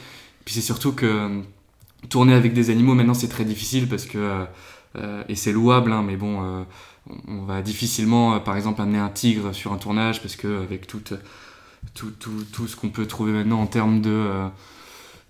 Puis 0.45 0.53
c'est 0.53 0.61
surtout 0.61 0.91
que 0.91 1.41
tourner 2.09 2.33
avec 2.33 2.53
des 2.53 2.69
animaux 2.71 2.95
maintenant 2.95 3.13
c'est 3.13 3.27
très 3.27 3.45
difficile 3.45 3.87
parce 3.87 4.05
que 4.05 4.45
et 5.29 5.35
c'est 5.35 5.51
louable 5.51 5.91
hein, 5.91 6.03
mais 6.05 6.15
bon 6.15 6.65
on 7.27 7.43
va 7.43 7.61
difficilement 7.61 8.39
par 8.39 8.57
exemple 8.57 8.81
amener 8.81 8.97
un 8.97 9.09
tigre 9.09 9.53
sur 9.53 9.71
un 9.71 9.77
tournage 9.77 10.19
parce 10.19 10.35
que 10.35 10.63
avec 10.63 10.87
tout 10.87 11.01
tout, 11.93 12.09
tout, 12.19 12.43
tout 12.51 12.67
ce 12.67 12.75
qu'on 12.75 12.89
peut 12.89 13.05
trouver 13.05 13.33
maintenant 13.33 13.61
en 13.61 13.67
termes 13.67 14.01
de 14.01 14.49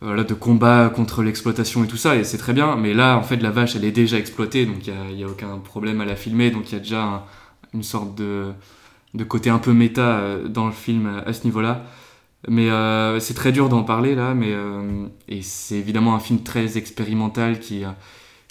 euh, 0.04 0.08
voilà, 0.08 0.24
de 0.24 0.34
combat 0.34 0.90
contre 0.90 1.24
l'exploitation 1.24 1.84
et 1.84 1.88
tout 1.88 1.98
ça 1.98 2.16
et 2.16 2.24
c'est 2.24 2.38
très 2.38 2.54
bien 2.54 2.76
mais 2.76 2.94
là 2.94 3.18
en 3.18 3.24
fait 3.24 3.38
la 3.38 3.52
vache 3.52 3.76
elle 3.76 3.86
est 3.86 3.92
déjà 3.92 4.18
exploitée 4.18 4.66
donc 4.66 4.88
il 4.88 5.20
y 5.20 5.24
a, 5.24 5.28
aucun 5.28 5.58
problème 5.60 6.02
à 6.02 6.06
la 6.06 6.16
filmer 6.16 6.52
donc 6.52 6.72
il 6.72 6.74
y 6.74 6.76
a 6.76 6.80
déjà 6.80 7.04
un- 7.04 7.24
une 7.74 7.84
sorte 7.84 8.16
de, 8.16 8.52
de 9.14 9.24
côté 9.24 9.50
un 9.50 9.60
peu 9.60 9.74
méta 9.74 10.02
euh, 10.02 10.48
dans 10.48 10.66
le 10.66 10.72
film 10.72 11.08
euh, 11.08 11.22
à 11.26 11.34
ce 11.34 11.44
niveau-là. 11.46 11.86
Mais 12.48 12.70
c'est 13.20 13.36
très 13.36 13.52
dur 13.52 13.70
d'en 13.70 13.84
parler 13.84 14.16
là, 14.16 14.34
mais 14.34 14.52
et 15.30 15.44
c'est 15.44 15.76
évidemment 15.76 16.16
un 16.16 16.20
film 16.20 16.42
très 16.42 16.80
expérimental 16.80 17.60
qui, 17.60 17.84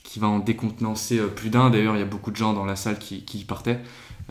qui 0.04 0.20
va 0.20 0.28
en 0.28 0.38
décontenancer 0.38 1.18
plus 1.34 1.50
d'un. 1.50 1.70
D'ailleurs, 1.70 1.96
il 1.96 1.98
y 1.98 2.02
a 2.02 2.06
beaucoup 2.06 2.30
de 2.30 2.36
gens 2.36 2.52
dans 2.52 2.64
la 2.64 2.76
salle 2.76 3.00
qui, 3.00 3.24
y 3.34 3.44
partaient, 3.44 3.80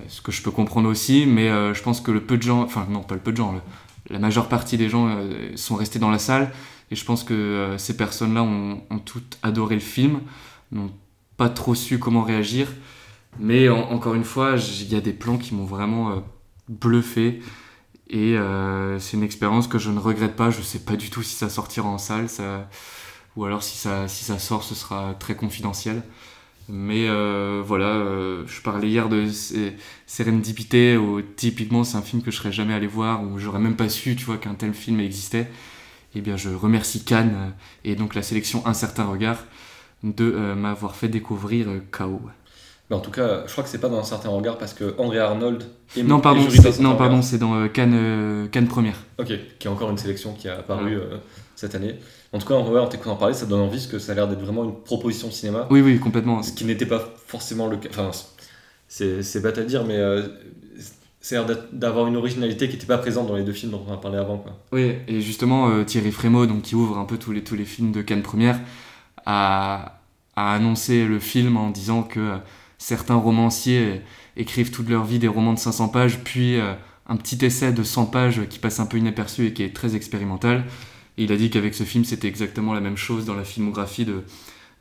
ce 0.08 0.22
que 0.22 0.32
je 0.32 0.42
peux 0.42 0.52
comprendre 0.52 0.88
aussi, 0.88 1.26
mais 1.28 1.50
je 1.50 1.82
pense 1.82 2.00
que 2.00 2.12
le 2.12 2.22
peu 2.22 2.38
de 2.38 2.44
gens, 2.44 2.62
enfin 2.62 2.88
non, 2.90 3.02
pas 3.02 3.16
le 3.16 3.20
peu 3.20 3.34
de 3.34 3.38
gens, 3.38 3.54
la 4.10 4.20
majeure 4.20 4.48
partie 4.48 4.78
des 4.78 4.88
gens 4.88 5.14
sont 5.56 5.76
restés 5.76 6.00
dans 6.00 6.10
la 6.10 6.20
salle, 6.20 6.54
et 6.92 6.96
je 6.96 7.06
pense 7.06 7.24
que 7.24 7.34
euh, 7.34 7.78
ces 7.78 7.96
personnes-là 7.98 8.44
ont, 8.44 8.84
ont 8.90 9.00
toutes 9.00 9.38
adoré 9.44 9.76
le 9.76 9.82
film, 9.82 10.22
n'ont 10.72 10.92
pas 11.38 11.50
trop 11.50 11.76
su 11.76 12.00
comment 12.00 12.24
réagir, 12.24 12.68
mais 13.40 13.70
en- 13.70 13.92
encore 13.92 14.16
une 14.16 14.24
fois, 14.24 14.56
il 14.82 14.92
y 14.92 14.96
a 14.96 15.02
des 15.02 15.14
plans 15.14 15.38
qui 15.38 15.56
m'ont 15.56 15.66
vraiment 15.66 16.12
euh, 16.12 16.16
bluffé. 16.70 17.42
Et 18.10 18.38
euh, 18.38 19.00
c'est 19.00 19.18
une 19.18 19.24
expérience 19.24 19.68
que 19.68 19.78
je 19.80 19.92
ne 19.92 20.00
regrette 20.00 20.36
pas. 20.36 20.50
Je 20.52 20.62
sais 20.62 20.80
pas 20.80 20.96
du 20.96 21.10
tout 21.10 21.24
si 21.24 21.36
ça 21.36 21.50
sortira 21.50 21.88
en 21.90 21.98
salle, 21.98 22.30
ça... 22.30 22.70
ou 23.36 23.46
alors 23.46 23.64
si 23.64 23.78
ça, 23.78 24.08
si 24.08 24.26
ça 24.26 24.40
sort, 24.40 24.64
ce 24.64 24.76
sera 24.76 25.16
très 25.20 25.36
confidentiel. 25.36 26.04
Mais 26.70 27.08
voilà, 27.62 28.04
je 28.46 28.62
parlais 28.62 28.90
hier 28.90 29.10
de 29.10 29.28
Sé- 29.30 29.76
Serendipité, 30.08 30.98
où 30.98 31.22
typiquement 31.22 31.84
c'est 31.84 31.98
un 31.98 32.02
film 32.04 32.22
que 32.22 32.32
je 32.32 32.38
serais 32.38 32.52
jamais 32.52 32.74
allé 32.76 32.88
voir, 32.88 33.24
où 33.24 33.40
j'aurais 33.40 33.60
même 33.60 33.76
pas 33.76 33.90
su, 33.90 34.16
qu'un 34.42 34.54
tel 34.56 34.74
film 34.74 35.00
existait. 35.00 35.50
Eh 36.16 36.22
bien, 36.22 36.38
je 36.38 36.50
remercie 36.50 37.04
Cannes 37.04 37.36
euh, 37.36 37.50
et 37.90 37.96
donc 37.96 38.16
la 38.16 38.24
sélection 38.24 38.66
Un 38.66 38.74
certain 38.74 39.06
regard 39.06 39.38
de 40.04 40.24
euh, 40.36 40.56
m'avoir 40.56 40.96
fait 40.96 41.08
découvrir 41.10 41.68
euh, 41.70 41.80
K.O. 41.92 42.22
Mais 42.90 42.96
en 42.96 43.00
tout 43.02 43.12
cas, 43.12 43.44
je 43.46 43.52
crois 43.52 43.64
que 43.64 43.70
c'est 43.70 43.78
pas 43.80 43.90
dans 43.90 44.00
un 44.00 44.04
certain 44.04 44.30
regard 44.30 44.58
parce 44.58 44.74
que 44.74 44.96
André 44.98 45.20
Arnold 45.20 45.64
est 45.96 46.02
Non, 46.04 46.20
pardon, 46.20 46.48
c'est- 46.50 46.80
non, 46.80 46.96
pardon, 46.96 47.22
c'est 47.22 47.38
dans 47.38 47.54
euh, 47.56 47.68
Cannes, 47.68 47.94
euh, 47.94 48.48
Cannes 48.48 48.68
première. 48.68 48.98
Ok, 49.20 49.32
qui 49.60 49.68
est 49.68 49.70
encore 49.70 49.92
une 49.92 49.98
sélection 50.00 50.34
qui 50.34 50.48
a 50.50 50.60
apparu 50.60 50.96
euh, 50.96 51.18
cette 51.56 51.76
année. 51.76 51.96
En 52.34 52.40
tout 52.40 52.48
cas, 52.48 52.56
en, 52.56 52.68
ouais, 52.68 52.80
en 52.80 52.88
t'écoutant 52.88 53.16
parler, 53.16 53.36
ça 53.36 53.46
donne 53.46 53.60
envie 53.62 53.78
parce 53.78 53.88
que 53.88 54.00
ça 54.00 54.14
a 54.14 54.16
l'air 54.16 54.28
d'être 54.28 54.42
vraiment 54.42 54.64
une 54.64 54.76
proposition 54.76 55.28
de 55.28 55.34
cinéma. 55.34 55.68
Oui, 55.70 55.82
oui, 55.82 56.00
complètement. 56.00 56.42
Ce 56.42 56.52
qui 56.52 56.66
n'était 56.66 56.88
pas 56.88 57.14
forcément 57.28 57.68
le 57.68 57.78
cas. 57.78 57.90
Enfin, 57.92 58.10
c'est 58.88 59.22
c'est 59.22 59.42
bête 59.42 59.60
à 59.60 59.64
dire, 59.64 59.86
mais 59.86 60.00
c'est 61.22 61.36
l'air 61.36 61.46
d'être- 61.46 61.74
d'avoir 61.74 62.08
une 62.08 62.16
originalité 62.16 62.68
qui 62.68 62.74
n'était 62.76 62.86
pas 62.88 62.98
présente 62.98 63.28
dans 63.28 63.36
les 63.36 63.44
deux 63.44 63.54
films 63.54 63.72
dont 63.72 63.84
on 63.88 63.94
a 63.94 63.98
parlé 63.98 64.18
avant. 64.18 64.44
Oui, 64.72 64.94
et 65.08 65.22
justement, 65.22 65.70
euh, 65.70 65.84
Thierry 65.84 66.12
Frémaux, 66.12 66.46
donc, 66.46 66.62
qui 66.64 66.76
ouvre 66.76 66.98
un 66.98 67.06
peu 67.06 67.18
tous 67.18 67.32
les, 67.32 67.44
tous 67.44 67.56
les 67.56 67.66
films 67.66 67.92
de 67.92 68.02
Cannes 68.02 68.22
Première, 68.24 68.60
a, 69.26 70.02
a 70.36 70.54
annoncé 70.54 71.06
le 71.06 71.20
film 71.20 71.58
en 71.58 71.70
disant 71.72 72.04
que 72.04 72.20
euh, 72.20 72.38
certains 72.78 73.16
romanciers 73.16 73.86
euh, 73.86 73.98
écrivent 74.38 74.72
toute 74.72 74.90
leur 74.90 75.04
vie 75.04 75.20
des 75.20 75.28
romans 75.28 75.54
de 75.54 75.60
500 75.60 75.90
pages, 75.90 76.20
puis 76.24 76.58
un 77.08 77.16
petit 77.18 77.44
essai 77.44 77.74
de 77.74 77.84
100 77.84 78.06
pages 78.06 78.42
qui 78.50 78.60
passe 78.60 78.80
un 78.80 78.86
peu 78.86 78.98
inaperçu 78.98 79.48
et 79.48 79.54
qui 79.54 79.64
est 79.64 79.76
très 79.76 79.96
expérimental. 79.96 80.64
Et 81.18 81.24
il 81.24 81.32
a 81.34 81.36
dit 81.36 81.50
qu'avec 81.50 81.74
ce 81.76 81.84
film, 81.84 82.06
c'était 82.06 82.28
exactement 82.30 82.74
la 82.74 82.80
même 82.80 82.96
chose 82.96 83.26
dans 83.26 83.34
la 83.36 83.44
filmographie 83.44 84.06
de, 84.06 84.24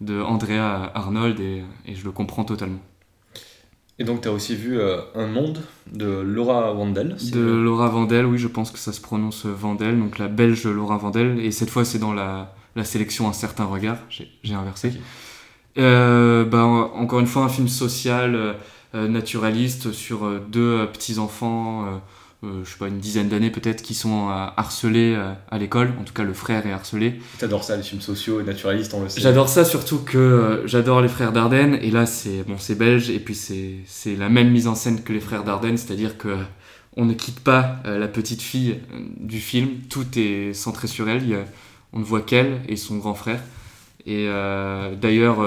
de 0.00 0.20
Andrea 0.22 0.92
Arnold, 0.94 1.40
et 1.40 1.64
je 1.92 2.04
le 2.04 2.12
comprends 2.12 2.44
totalement. 2.44 2.78
Et 4.00 4.04
donc, 4.04 4.20
tu 4.20 4.28
as 4.28 4.32
aussi 4.32 4.54
vu 4.54 4.78
euh, 4.78 5.00
Un 5.14 5.26
Monde 5.26 5.60
de 5.92 6.06
Laura 6.06 6.72
Wandel. 6.72 7.16
si 7.18 7.30
De 7.32 7.40
Laura 7.40 7.88
Vandel, 7.88 8.26
oui, 8.26 8.38
je 8.38 8.46
pense 8.46 8.70
que 8.70 8.78
ça 8.78 8.92
se 8.92 9.00
prononce 9.00 9.44
Vandel, 9.46 9.98
donc 9.98 10.18
la 10.18 10.28
belge 10.28 10.66
Laura 10.68 10.96
Vandel, 10.98 11.40
et 11.40 11.50
cette 11.50 11.70
fois 11.70 11.84
c'est 11.84 11.98
dans 11.98 12.12
la, 12.12 12.54
la 12.76 12.84
sélection 12.84 13.28
Un 13.28 13.32
certain 13.32 13.64
regard, 13.64 13.98
j'ai 14.08 14.54
inversé. 14.54 14.92
Euh, 15.78 16.44
bah, 16.44 16.64
en- 16.64 16.92
encore 17.00 17.20
une 17.20 17.26
fois, 17.26 17.42
un 17.42 17.48
film 17.48 17.68
social, 17.68 18.34
euh, 18.34 18.52
euh, 18.94 19.08
naturaliste, 19.08 19.92
sur 19.92 20.24
euh, 20.24 20.40
deux 20.48 20.60
euh, 20.80 20.86
petits-enfants, 20.86 21.86
euh, 22.44 22.62
je 22.64 22.70
sais 22.70 22.78
pas, 22.78 22.86
une 22.88 22.98
dizaine 22.98 23.28
d'années 23.28 23.50
peut-être, 23.50 23.82
qui 23.82 23.94
sont 23.94 24.28
euh, 24.30 24.46
harcelés 24.56 25.14
euh, 25.16 25.32
à 25.50 25.58
l'école, 25.58 25.92
en 26.00 26.04
tout 26.04 26.12
cas 26.12 26.22
le 26.22 26.32
frère 26.34 26.66
est 26.66 26.72
harcelé. 26.72 27.20
T'adores 27.38 27.64
ça, 27.64 27.76
les 27.76 27.82
films 27.82 28.00
sociaux 28.00 28.40
et 28.40 28.44
naturalistes, 28.44 28.94
on 28.94 29.02
le 29.02 29.08
sait. 29.08 29.20
J'adore 29.20 29.48
ça 29.48 29.64
surtout 29.64 29.98
que 29.98 30.18
euh, 30.18 30.66
j'adore 30.66 31.00
les 31.00 31.08
frères 31.08 31.32
Dardenne 31.32 31.78
et 31.82 31.90
là 31.90 32.06
c'est 32.06 32.44
bon 32.46 32.56
c'est 32.58 32.76
belge 32.76 33.10
et 33.10 33.18
puis 33.18 33.34
c'est 33.34 34.16
la 34.16 34.28
même 34.28 34.50
mise 34.50 34.68
en 34.68 34.74
scène 34.74 35.02
que 35.02 35.12
les 35.12 35.20
frères 35.20 35.42
Dardenne, 35.44 35.76
c'est-à-dire 35.76 36.16
que 36.16 36.36
on 36.96 37.04
ne 37.04 37.12
quitte 37.12 37.40
pas 37.40 37.76
la 37.84 38.08
petite 38.08 38.42
fille 38.42 38.80
du 39.20 39.38
film, 39.40 39.68
tout 39.88 40.06
est 40.16 40.52
centré 40.52 40.88
sur 40.88 41.08
elle, 41.08 41.22
il 41.22 41.28
y 41.28 41.34
a- 41.34 41.44
on 41.92 42.00
ne 42.00 42.04
voit 42.04 42.22
qu'elle 42.22 42.60
et 42.68 42.74
son 42.76 42.96
grand 42.98 43.14
frère. 43.14 43.40
Et 44.06 44.26
d'ailleurs 45.00 45.38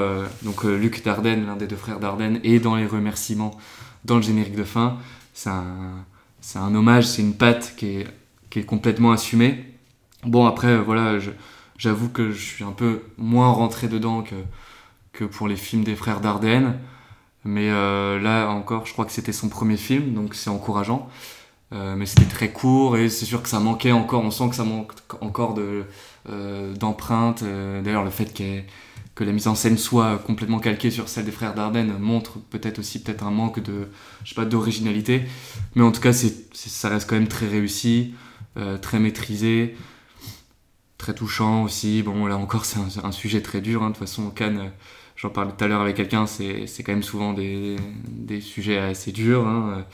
donc 0.43 0.63
Luc 0.63 1.03
Dardenne, 1.03 1.45
l'un 1.45 1.55
des 1.55 1.67
deux 1.67 1.75
frères 1.75 1.99
Dardenne, 1.99 2.39
est 2.43 2.59
dans 2.59 2.75
les 2.75 2.85
remerciements 2.85 3.57
dans 4.05 4.15
le 4.17 4.21
générique 4.21 4.55
de 4.55 4.63
fin. 4.63 4.97
C'est 5.33 5.49
un 5.49 6.05
c'est 6.41 6.59
un 6.59 6.75
hommage, 6.75 7.05
c'est 7.07 7.21
une 7.21 7.35
patte 7.35 7.75
qui 7.77 7.87
est 7.97 8.07
qui 8.49 8.59
est 8.59 8.65
complètement 8.65 9.11
assumée. 9.11 9.65
Bon 10.25 10.45
après 10.45 10.77
voilà 10.77 11.17
J'avoue 11.77 12.09
que 12.09 12.31
je 12.31 12.39
suis 12.39 12.63
un 12.63 12.73
peu 12.73 13.01
moins 13.17 13.49
rentré 13.51 13.87
dedans 13.87 14.21
que, 14.21 14.35
que 15.13 15.23
pour 15.25 15.47
les 15.47 15.55
films 15.55 15.83
des 15.83 15.95
frères 15.95 16.21
Dardenne. 16.21 16.77
Mais 17.43 17.71
euh, 17.71 18.19
là 18.19 18.49
encore, 18.51 18.85
je 18.85 18.93
crois 18.93 19.05
que 19.05 19.11
c'était 19.11 19.31
son 19.31 19.49
premier 19.49 19.77
film, 19.77 20.13
donc 20.13 20.35
c'est 20.35 20.51
encourageant. 20.51 21.09
Euh, 21.73 21.95
mais 21.95 22.05
c'était 22.05 22.25
très 22.25 22.51
court 22.51 22.97
et 22.97 23.09
c'est 23.09 23.25
sûr 23.25 23.41
que 23.41 23.47
ça 23.49 23.59
manquait 23.59 23.91
encore. 23.93 24.23
On 24.23 24.31
sent 24.31 24.49
que 24.49 24.55
ça 24.55 24.65
manque 24.65 24.91
encore 25.21 25.53
de, 25.53 25.85
euh, 26.29 26.73
d'empreintes. 26.75 27.43
Euh, 27.43 27.81
D'ailleurs, 27.81 28.03
le 28.03 28.09
fait 28.09 28.25
qu'elle- 28.33 28.65
que 29.15 29.23
la 29.23 29.31
mise 29.31 29.47
en 29.47 29.55
scène 29.55 29.77
soit 29.77 30.17
complètement 30.19 30.59
calquée 30.59 30.91
sur 30.91 31.07
celle 31.09 31.25
des 31.25 31.31
frères 31.31 31.53
Dardenne 31.53 31.97
montre 31.99 32.39
peut-être 32.49 32.79
aussi 32.79 33.01
peut-être 33.03 33.23
un 33.23 33.31
manque 33.31 33.61
de, 33.61 33.87
je 34.23 34.29
sais 34.29 34.35
pas, 34.35 34.45
d'originalité. 34.45 35.23
Mais 35.75 35.83
en 35.83 35.91
tout 35.91 36.01
cas, 36.01 36.13
c'est, 36.13 36.33
ça 36.53 36.89
reste 36.89 37.09
quand 37.09 37.15
même 37.15 37.27
très 37.27 37.47
réussi, 37.47 38.13
euh, 38.57 38.77
très 38.77 38.99
maîtrisé 38.99 39.75
très 40.97 41.13
touchant 41.13 41.63
aussi. 41.63 42.03
Bon, 42.03 42.25
là 42.27 42.37
encore, 42.37 42.65
c'est 42.65 42.79
un, 43.03 43.11
sujet 43.11 43.41
très 43.41 43.61
dur. 43.61 43.81
hein. 43.83 43.87
De 43.89 43.93
toute 43.95 43.99
façon, 44.07 44.29
Cannes, 44.29 44.71
j'en 45.21 45.29
parlais 45.29 45.51
tout 45.55 45.63
à 45.63 45.67
l'heure 45.67 45.81
avec 45.81 45.95
quelqu'un, 45.95 46.25
c'est 46.25 46.65
quand 46.83 46.91
même 46.91 47.03
souvent 47.03 47.33
des, 47.33 47.75
des 48.07 48.41
sujets 48.41 48.77
assez 48.79 49.11
durs, 49.11 49.45
hein, 49.47 49.85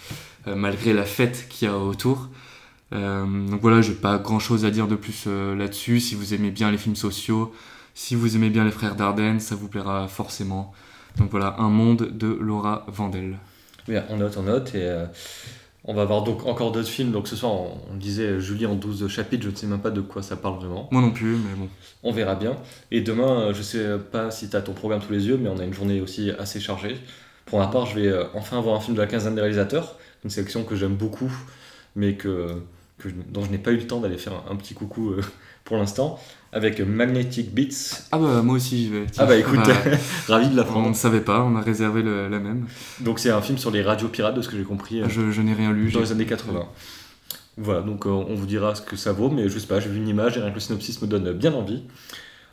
euh, 0.47 0.55
malgré 0.55 0.93
la 0.93 1.03
fête 1.03 1.47
qu'il 1.49 1.67
y 1.67 1.71
a 1.71 1.77
autour. 1.77 2.29
Euh, 2.93 3.25
donc 3.49 3.61
voilà, 3.61 3.81
j'ai 3.81 3.93
pas 3.93 4.17
grand 4.17 4.39
chose 4.39 4.63
à 4.63 4.71
dire 4.71 4.87
de 4.87 4.95
plus 4.95 5.25
euh, 5.27 5.55
là-dessus. 5.55 5.99
Si 5.99 6.15
vous 6.15 6.33
aimez 6.33 6.51
bien 6.51 6.71
les 6.71 6.77
films 6.77 6.95
sociaux, 6.95 7.53
si 7.93 8.15
vous 8.15 8.37
aimez 8.37 8.49
bien 8.49 8.63
les 8.63 8.71
frères 8.71 8.95
Dardenne, 8.95 9.41
ça 9.41 9.55
vous 9.55 9.67
plaira 9.67 10.07
forcément. 10.07 10.73
Donc 11.17 11.29
voilà, 11.31 11.55
Un 11.59 11.69
monde 11.69 12.09
de 12.17 12.27
Laura 12.27 12.85
Vandel. 12.87 13.37
Oui, 13.89 13.95
on 14.09 14.17
note, 14.17 14.37
on 14.37 14.43
note. 14.43 14.75
Et 14.75 14.89
on 15.88 15.93
va 15.93 16.04
voir 16.04 16.23
donc 16.23 16.45
encore 16.45 16.71
d'autres 16.71 16.89
films. 16.89 17.12
Donc 17.12 17.28
ce 17.28 17.36
soir, 17.36 17.54
on, 17.54 17.78
on 17.91 17.95
disait 17.95 18.39
Julie 18.39 18.65
en 18.65 18.76
12 18.76 19.08
chapitres. 19.08 19.43
Je 19.43 19.50
ne 19.50 19.56
sais 19.56 19.67
même 19.67 19.80
pas 19.80 19.89
de 19.89 20.02
quoi 20.02 20.21
ça 20.21 20.36
parle 20.36 20.58
vraiment. 20.58 20.89
Moi 20.91 21.02
non 21.02 21.12
plus, 21.12 21.38
mais 21.38 21.56
bon. 21.58 21.69
On 22.04 22.12
verra 22.12 22.36
bien. 22.36 22.58
Et 22.91 23.02
demain, 23.02 23.39
euh, 23.39 23.54
je 23.54 23.62
sais 23.62 23.97
pas 24.12 24.30
si 24.30 24.50
tu 24.50 24.56
as 24.56 24.62
ton 24.62 24.73
programme 24.73 25.02
sous 25.02 25.13
les 25.13 25.28
yeux, 25.28 25.38
mais 25.38 25.50
on 25.50 25.58
a 25.58 25.63
une 25.63 25.73
journée 25.73 26.02
aussi 26.02 26.30
assez 26.32 26.60
chargée. 26.60 26.97
Pour 27.45 27.60
ma 27.60 27.67
part, 27.67 27.86
je 27.86 28.00
vais 28.00 28.08
euh, 28.08 28.26
enfin 28.34 28.60
voir 28.60 28.76
un 28.76 28.82
film 28.82 28.95
de 28.95 29.02
la 29.02 29.08
quinzaine 29.08 29.36
des 29.36 29.41
réalisateurs. 29.41 29.95
Une 30.26 30.30
sélection 30.30 30.63
que 30.65 30.76
j'aime 30.76 30.95
beaucoup, 30.95 31.32
mais 31.95 32.15
que, 32.15 32.62
dont 33.30 33.43
je 33.45 33.50
n'ai 33.50 33.58
pas 33.58 33.71
eu 33.71 33.78
le 33.78 33.88
temps 33.88 34.02
d'aller 34.02 34.17
faire 34.17 34.34
un, 34.34 34.52
un 34.52 34.56
petit 34.58 34.73
coucou 34.73 35.12
euh, 35.12 35.21
pour 35.63 35.78
l'instant. 35.78 36.19
Avec 36.53 36.79
Magnetic 36.79 37.53
Beats. 37.53 38.03
Ah 38.12 38.17
bah 38.17 38.41
moi 38.41 38.55
aussi 38.55 38.77
j'y 38.77 38.89
vais. 38.89 39.05
Ah 39.17 39.25
bah 39.25 39.36
écoute, 39.36 39.60
Bah, 39.65 39.73
ravi 40.27 40.47
de 40.47 40.53
on 40.53 40.55
l'apprendre. 40.55 40.89
ne 40.89 40.93
savait 40.93 41.19
pas, 41.21 41.43
on 41.43 41.55
a 41.55 41.62
réservé 41.62 42.01
le- 42.01 42.29
la 42.29 42.39
même. 42.39 42.65
Donc 43.01 43.19
c'est 43.19 43.29
un 43.29 43.41
film 43.41 43.57
sur 43.57 43.69
les 43.69 43.81
radios 43.81 44.07
pirates, 44.07 44.36
de 44.36 44.41
ce 44.41 44.47
que 44.49 44.57
j'ai 44.57 44.63
compris. 44.63 45.01
euh, 45.01 45.10
Je, 45.10 45.31
je 45.31 45.41
n'ai 45.41 45.53
rien 45.53 45.71
lu. 45.73 45.91
dans 45.91 45.99
les 45.99 46.12
années 46.12 46.25
80. 46.25 46.65
Voilà, 47.57 47.81
donc 47.81 48.05
euh, 48.05 48.10
on 48.10 48.36
vous 48.36 48.45
dira 48.45 48.75
ce 48.75 48.81
que 48.81 48.95
ça 48.95 49.12
vaut, 49.13 49.29
mais 49.29 49.49
je 49.49 49.60
sais 49.60 49.67
pas, 49.67 49.79
j'ai 49.79 49.89
vu 49.89 49.97
une 49.97 50.07
image 50.07 50.38
et 50.38 50.39
rien 50.39 50.49
que 50.49 50.55
le 50.55 50.60
synopsis 50.62 51.01
me 51.01 51.07
donne 51.07 51.31
bien 51.33 51.53
envie. 51.53 51.83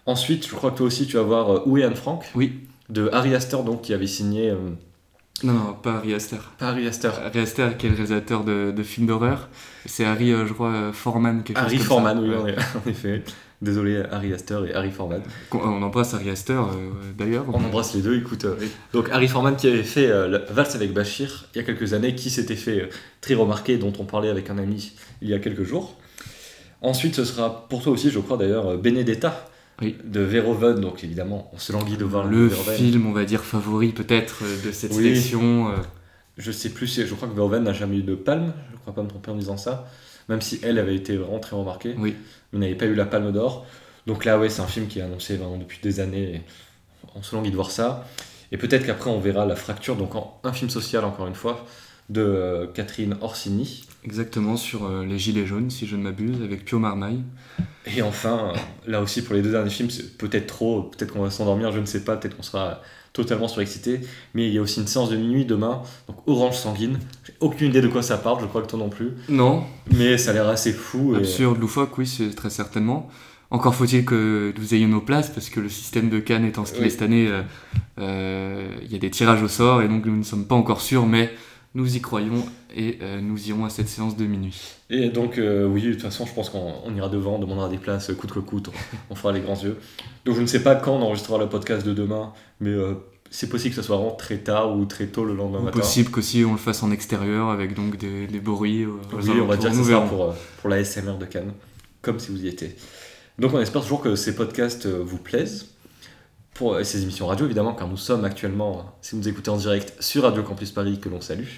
Ensuite, 0.06 0.46
je 0.48 0.54
crois 0.54 0.70
que 0.70 0.78
toi 0.78 0.86
aussi 0.86 1.06
tu 1.06 1.16
vas 1.16 1.22
voir 1.22 1.50
euh, 1.54 1.62
Où 1.66 1.78
est 1.78 1.84
Anne 1.84 1.94
Frank? 1.94 2.24
Oui. 2.34 2.60
de 2.88 3.08
Harry 3.12 3.34
Astor, 3.34 3.64
donc 3.64 3.82
qui 3.82 3.94
avait 3.94 4.06
signé. 4.06 4.50
euh, 4.50 4.56
Non, 5.44 5.52
non, 5.52 5.72
pas 5.74 5.96
Harry 5.98 6.14
Aster. 6.14 6.38
pas 6.58 6.68
Harry 6.68 6.86
Astor, 6.86 7.12
Harry 7.24 7.38
Aster, 7.40 7.68
qui 7.78 7.86
est 7.86 7.90
le 7.90 7.94
réalisateur 7.96 8.44
de, 8.44 8.72
de 8.74 8.82
films 8.82 9.06
d'horreur. 9.06 9.48
C'est 9.86 10.04
Harry, 10.04 10.30
je 10.30 10.52
crois, 10.52 10.90
Foreman. 10.92 11.42
Quelque 11.44 11.58
Harry 11.58 11.76
chose 11.78 11.86
comme 11.88 12.02
Forman, 12.04 12.16
ça. 12.16 12.22
oui, 12.22 12.50
Ouais. 12.52 12.56
en 12.84 12.90
effet. 12.90 13.22
Désolé, 13.62 14.02
Harry 14.10 14.32
Astor 14.34 14.66
et 14.66 14.74
Harry 14.74 14.90
Forman. 14.90 15.22
Qu'on- 15.48 15.60
On 15.60 15.82
embrasse 15.82 16.12
Harry 16.14 16.28
Aster, 16.28 16.52
euh, 16.52 16.90
d'ailleurs. 17.16 17.44
On 17.48 17.54
embrasse 17.64 17.94
les 17.94 18.02
deux, 18.02 18.16
écoute. 18.18 18.44
euh, 18.44 18.56
donc 18.92 19.08
Harry 19.10 19.28
Forman 19.28 19.56
qui 19.56 19.68
avait 19.68 19.82
fait 19.84 20.06
euh, 20.08 20.28
la 20.28 20.38
Valse 20.52 20.74
avec 20.74 20.92
Bachir 20.92 21.46
il 21.54 21.58
y 21.58 21.60
a 21.60 21.64
quelques 21.64 21.94
années, 21.94 22.14
qui 22.14 22.28
s'était 22.30 22.56
fait 22.56 22.82
euh, 22.82 22.88
très 23.20 23.34
remarquer, 23.34 23.78
dont 23.78 23.92
on 23.98 24.04
parlait 24.04 24.28
avec 24.28 24.50
un 24.50 24.58
ami 24.58 24.92
il 25.22 25.28
y 25.28 25.34
a 25.34 25.38
quelques 25.38 25.62
jours. 25.64 25.96
Ensuite, 26.82 27.14
ce 27.14 27.24
sera 27.24 27.66
pour 27.68 27.82
toi 27.82 27.92
aussi, 27.92 28.10
je 28.10 28.18
crois 28.18 28.36
d'ailleurs, 28.36 28.66
euh, 28.66 28.76
Benedetta 28.76 29.48
Oui. 29.80 29.96
de 30.04 30.20
Verhoeven, 30.20 30.80
donc 30.80 31.02
évidemment, 31.02 31.50
on 31.54 31.58
se 31.58 31.72
languit 31.72 31.96
de 31.96 32.04
voir 32.04 32.26
Le 32.26 32.50
film, 32.50 33.06
on 33.06 33.12
va 33.12 33.24
dire, 33.24 33.42
favori 33.44 33.92
peut-être 33.92 34.40
euh, 34.44 34.66
de 34.66 34.72
cette 34.72 34.90
Oui. 34.90 34.96
sélection. 35.04 35.68
euh, 35.70 35.76
Je 36.36 36.50
sais 36.50 36.68
plus, 36.70 37.00
je 37.06 37.14
crois 37.14 37.28
que 37.28 37.34
Verhoeven 37.34 37.62
n'a 37.62 37.72
jamais 37.72 37.98
eu 37.98 38.02
de 38.02 38.14
palme, 38.16 38.52
je 38.72 38.78
crois 38.80 38.92
pas 38.92 39.02
me 39.02 39.08
tromper 39.08 39.30
en 39.30 39.36
disant 39.36 39.56
ça, 39.56 39.88
même 40.28 40.40
si 40.40 40.60
elle 40.62 40.78
avait 40.78 40.94
été 40.96 41.16
vraiment 41.16 41.38
très 41.40 41.56
remarquée, 41.56 41.94
Oui. 41.98 42.14
mais 42.52 42.60
n'avait 42.60 42.74
pas 42.74 42.86
eu 42.86 42.94
la 42.94 43.04
palme 43.06 43.32
d'or. 43.32 43.66
Donc 44.06 44.24
là, 44.24 44.38
ouais, 44.38 44.48
c'est 44.50 44.62
un 44.62 44.66
film 44.66 44.86
qui 44.86 44.98
est 44.98 45.02
annoncé 45.02 45.36
vraiment 45.36 45.56
depuis 45.58 45.78
des 45.82 46.00
années, 46.00 46.34
et 46.36 46.40
on 47.14 47.22
se 47.22 47.34
languit 47.34 47.50
de 47.50 47.56
voir 47.56 47.70
ça. 47.70 48.06
Et 48.52 48.56
peut-être 48.56 48.86
qu'après, 48.86 49.10
on 49.10 49.18
verra 49.20 49.46
la 49.46 49.56
fracture, 49.56 49.96
donc 49.96 50.14
en- 50.14 50.38
un 50.44 50.52
film 50.52 50.70
social, 50.70 51.04
encore 51.04 51.26
une 51.26 51.34
fois, 51.34 51.64
de 52.10 52.20
euh, 52.20 52.66
Catherine 52.66 53.16
Orsini. 53.22 53.84
Exactement, 54.04 54.56
sur 54.56 54.84
euh, 54.84 55.04
les 55.04 55.18
Gilets 55.18 55.46
jaunes, 55.46 55.70
si 55.70 55.86
je 55.86 55.96
ne 55.96 56.02
m'abuse, 56.02 56.42
avec 56.42 56.64
Pio 56.64 56.78
Marmaille. 56.78 57.22
Et 57.96 58.02
enfin, 58.02 58.52
euh, 58.54 58.58
là 58.90 59.00
aussi 59.00 59.22
pour 59.22 59.34
les 59.34 59.42
deux 59.42 59.50
derniers 59.50 59.70
films, 59.70 59.90
c'est 59.90 60.18
peut-être 60.18 60.46
trop, 60.46 60.82
peut-être 60.82 61.12
qu'on 61.12 61.22
va 61.22 61.30
s'endormir, 61.30 61.72
je 61.72 61.80
ne 61.80 61.86
sais 61.86 62.04
pas, 62.04 62.16
peut-être 62.16 62.36
qu'on 62.36 62.42
sera 62.42 62.80
totalement 63.14 63.48
surexcité. 63.48 64.00
Mais 64.34 64.46
il 64.48 64.52
y 64.54 64.58
a 64.58 64.62
aussi 64.62 64.80
une 64.80 64.86
séance 64.86 65.08
de 65.08 65.16
minuit 65.16 65.46
demain, 65.46 65.82
donc 66.06 66.16
Orange 66.26 66.56
Sanguine. 66.56 66.98
J'ai 67.26 67.32
aucune 67.40 67.68
idée 67.70 67.80
de 67.80 67.88
quoi 67.88 68.02
ça 68.02 68.18
parle, 68.18 68.40
je 68.42 68.46
crois 68.46 68.60
que 68.60 68.66
toi 68.66 68.78
non 68.78 68.90
plus. 68.90 69.12
Non, 69.28 69.64
Mais 69.96 70.18
ça 70.18 70.30
a 70.30 70.34
l'air 70.34 70.48
assez 70.48 70.72
fou. 70.72 71.14
Et... 71.14 71.18
absurde, 71.18 71.58
loufoque, 71.58 71.96
oui, 71.96 72.06
c'est 72.06 72.34
très 72.34 72.50
certainement. 72.50 73.08
Encore 73.50 73.74
faut-il 73.74 74.04
que 74.04 74.52
nous 74.58 74.74
ayons 74.74 74.88
nos 74.88 75.00
places, 75.00 75.30
parce 75.30 75.48
que 75.48 75.60
le 75.60 75.68
système 75.68 76.10
de 76.10 76.18
Cannes 76.18 76.44
étant 76.44 76.64
ce 76.64 76.72
qu'il 76.72 76.80
Oui. 76.82 76.88
est 76.88 76.90
cette 76.90 77.02
année, 77.02 77.28
euh, 77.28 77.42
euh, 78.00 78.68
il 78.82 78.90
y 78.92 78.96
a 78.96 78.98
des 78.98 79.10
tirages 79.10 79.42
au 79.42 79.48
sort, 79.48 79.80
et 79.80 79.88
donc 79.88 80.04
nous 80.04 80.16
ne 80.16 80.22
sommes 80.24 80.46
pas 80.46 80.56
encore 80.56 80.80
sûrs, 80.80 81.06
mais 81.06 81.32
nous 81.74 81.96
y 81.96 82.00
croyons, 82.00 82.44
et 82.74 82.98
euh, 83.02 83.20
nous 83.20 83.48
irons 83.48 83.64
à 83.64 83.70
cette 83.70 83.88
séance 83.88 84.16
de 84.16 84.24
minuit. 84.26 84.60
Et 84.90 85.08
donc, 85.08 85.38
euh, 85.38 85.66
oui, 85.66 85.82
de 85.82 85.92
toute 85.92 86.02
façon, 86.02 86.24
je 86.24 86.32
pense 86.32 86.48
qu'on 86.50 86.72
on 86.84 86.94
ira 86.94 87.08
devant, 87.08 87.34
on 87.34 87.38
demandera 87.40 87.68
des 87.68 87.78
places 87.78 88.12
coûte 88.14 88.32
que 88.32 88.38
coûte, 88.38 88.68
on, 88.68 88.96
on 89.10 89.14
fera 89.16 89.32
les 89.32 89.40
grands 89.40 89.60
yeux. 89.60 89.76
Donc, 90.24 90.36
je 90.36 90.40
ne 90.40 90.46
sais 90.46 90.62
pas 90.62 90.76
quand 90.76 90.94
on 90.96 91.02
enregistrera 91.02 91.38
le 91.38 91.48
podcast 91.48 91.84
de 91.84 91.92
demain, 91.92 92.32
mais 92.60 92.70
euh, 92.70 92.94
c'est 93.30 93.48
possible 93.48 93.74
que 93.74 93.80
ce 93.80 93.86
soit 93.86 93.96
vraiment 93.96 94.12
très 94.14 94.38
tard 94.38 94.76
ou 94.76 94.84
très 94.84 95.06
tôt 95.08 95.24
le 95.24 95.34
lendemain 95.34 95.58
Ou 95.58 95.62
matin. 95.64 95.80
possible 95.80 96.10
qu'aussi 96.12 96.44
on 96.44 96.52
le 96.52 96.58
fasse 96.58 96.82
en 96.84 96.92
extérieur, 96.92 97.48
avec 97.50 97.74
donc 97.74 97.96
des, 97.96 98.28
des 98.28 98.38
bruits. 98.40 98.84
euh, 98.84 98.90
Oui, 99.12 99.40
on 99.42 99.46
va 99.46 99.56
dire 99.56 99.70
que 99.70 99.76
c'est 99.82 100.08
pour, 100.08 100.24
euh, 100.26 100.32
pour 100.60 100.70
la 100.70 100.84
SMR 100.84 101.18
de 101.18 101.24
Cannes, 101.24 101.52
comme 102.02 102.20
si 102.20 102.30
vous 102.30 102.44
y 102.44 102.48
étiez. 102.48 102.76
Donc, 103.40 103.52
on 103.52 103.58
espère 103.58 103.82
toujours 103.82 104.00
que 104.00 104.14
ces 104.14 104.36
podcasts 104.36 104.86
euh, 104.86 105.02
vous 105.04 105.18
plaisent. 105.18 105.73
Pour 106.54 106.78
et 106.78 106.84
ces 106.84 107.02
émissions 107.02 107.26
radio, 107.26 107.46
évidemment, 107.46 107.74
car 107.74 107.88
nous 107.88 107.96
sommes 107.96 108.24
actuellement, 108.24 108.78
euh, 108.78 108.82
si 109.02 109.12
vous 109.12 109.18
nous 109.22 109.28
écoutez 109.28 109.50
en 109.50 109.56
direct, 109.56 109.94
sur 110.00 110.22
Radio 110.22 110.42
Campus 110.44 110.70
Paris, 110.70 111.00
que 111.00 111.08
l'on 111.08 111.20
salue. 111.20 111.48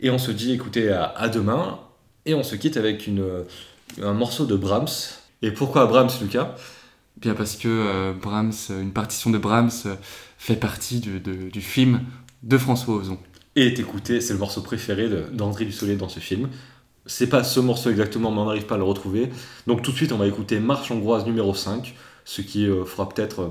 Et 0.00 0.10
on 0.10 0.18
se 0.18 0.30
dit, 0.30 0.52
écoutez, 0.52 0.90
à, 0.90 1.04
à 1.04 1.28
demain. 1.28 1.78
Et 2.26 2.34
on 2.34 2.42
se 2.42 2.54
quitte 2.56 2.76
avec 2.76 3.06
une, 3.06 3.20
euh, 3.20 3.44
un 4.02 4.12
morceau 4.12 4.44
de 4.44 4.56
Brahms. 4.56 4.88
Et 5.42 5.50
pourquoi 5.52 5.86
Brahms, 5.86 6.10
Lucas? 6.20 6.54
Bien 7.16 7.34
parce 7.34 7.56
que 7.56 7.68
euh, 7.68 8.12
Brahms, 8.12 8.52
une 8.70 8.92
partition 8.92 9.30
de 9.30 9.38
Brahms 9.38 9.70
euh, 9.86 9.94
fait 10.36 10.56
partie 10.56 11.00
du, 11.00 11.20
de- 11.20 11.48
du 11.48 11.60
film 11.62 12.00
de 12.42 12.58
François 12.58 12.96
Ozon. 12.96 13.18
Et 13.56 13.66
est 13.68 13.78
écouté, 13.78 14.20
c'est 14.20 14.32
le 14.32 14.38
morceau 14.38 14.60
préféré 14.62 15.08
d'André 15.32 15.64
Dussolier 15.64 15.96
dans 15.96 16.08
ce 16.08 16.18
film. 16.20 16.50
C'est 17.06 17.28
pas 17.28 17.44
ce 17.44 17.60
morceau 17.60 17.88
exactement, 17.90 18.30
mais 18.32 18.40
on 18.40 18.46
n'arrive 18.46 18.66
pas 18.66 18.74
à 18.74 18.78
le 18.78 18.84
retrouver. 18.84 19.30
Donc 19.66 19.82
tout 19.82 19.92
de 19.92 19.96
suite, 19.96 20.12
on 20.12 20.18
va 20.18 20.26
écouter 20.26 20.58
Marche 20.58 20.90
hongroise 20.90 21.24
numéro 21.24 21.54
5, 21.54 21.94
ce 22.24 22.42
qui 22.42 22.66
euh, 22.66 22.84
fera 22.84 23.08
peut-être 23.08 23.40
euh, 23.42 23.48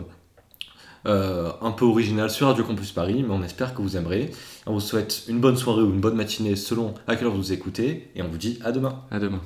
euh, 1.06 1.52
un 1.62 1.72
peu 1.72 1.86
original 1.86 2.30
sur 2.30 2.48
Radio 2.48 2.64
Campus 2.64 2.92
Paris, 2.92 3.24
mais 3.28 3.34
on 3.34 3.44
espère 3.44 3.74
que 3.74 3.82
vous 3.82 3.98
aimerez. 3.98 4.32
On 4.66 4.74
vous 4.74 4.80
souhaite 4.80 5.24
une 5.28 5.40
bonne 5.40 5.58
soirée 5.58 5.82
ou 5.82 5.92
une 5.92 6.02
bonne 6.02 6.16
matinée 6.16 6.56
selon 6.56 6.94
à 7.08 7.16
quelle 7.16 7.28
heure 7.28 7.36
vous 7.36 7.54
écoutez, 7.54 8.12
et 8.16 8.22
on 8.22 8.28
vous 8.28 8.38
dit 8.38 8.60
à 8.64 8.72
demain. 8.72 9.04
À 9.12 9.20
demain. 9.20 9.42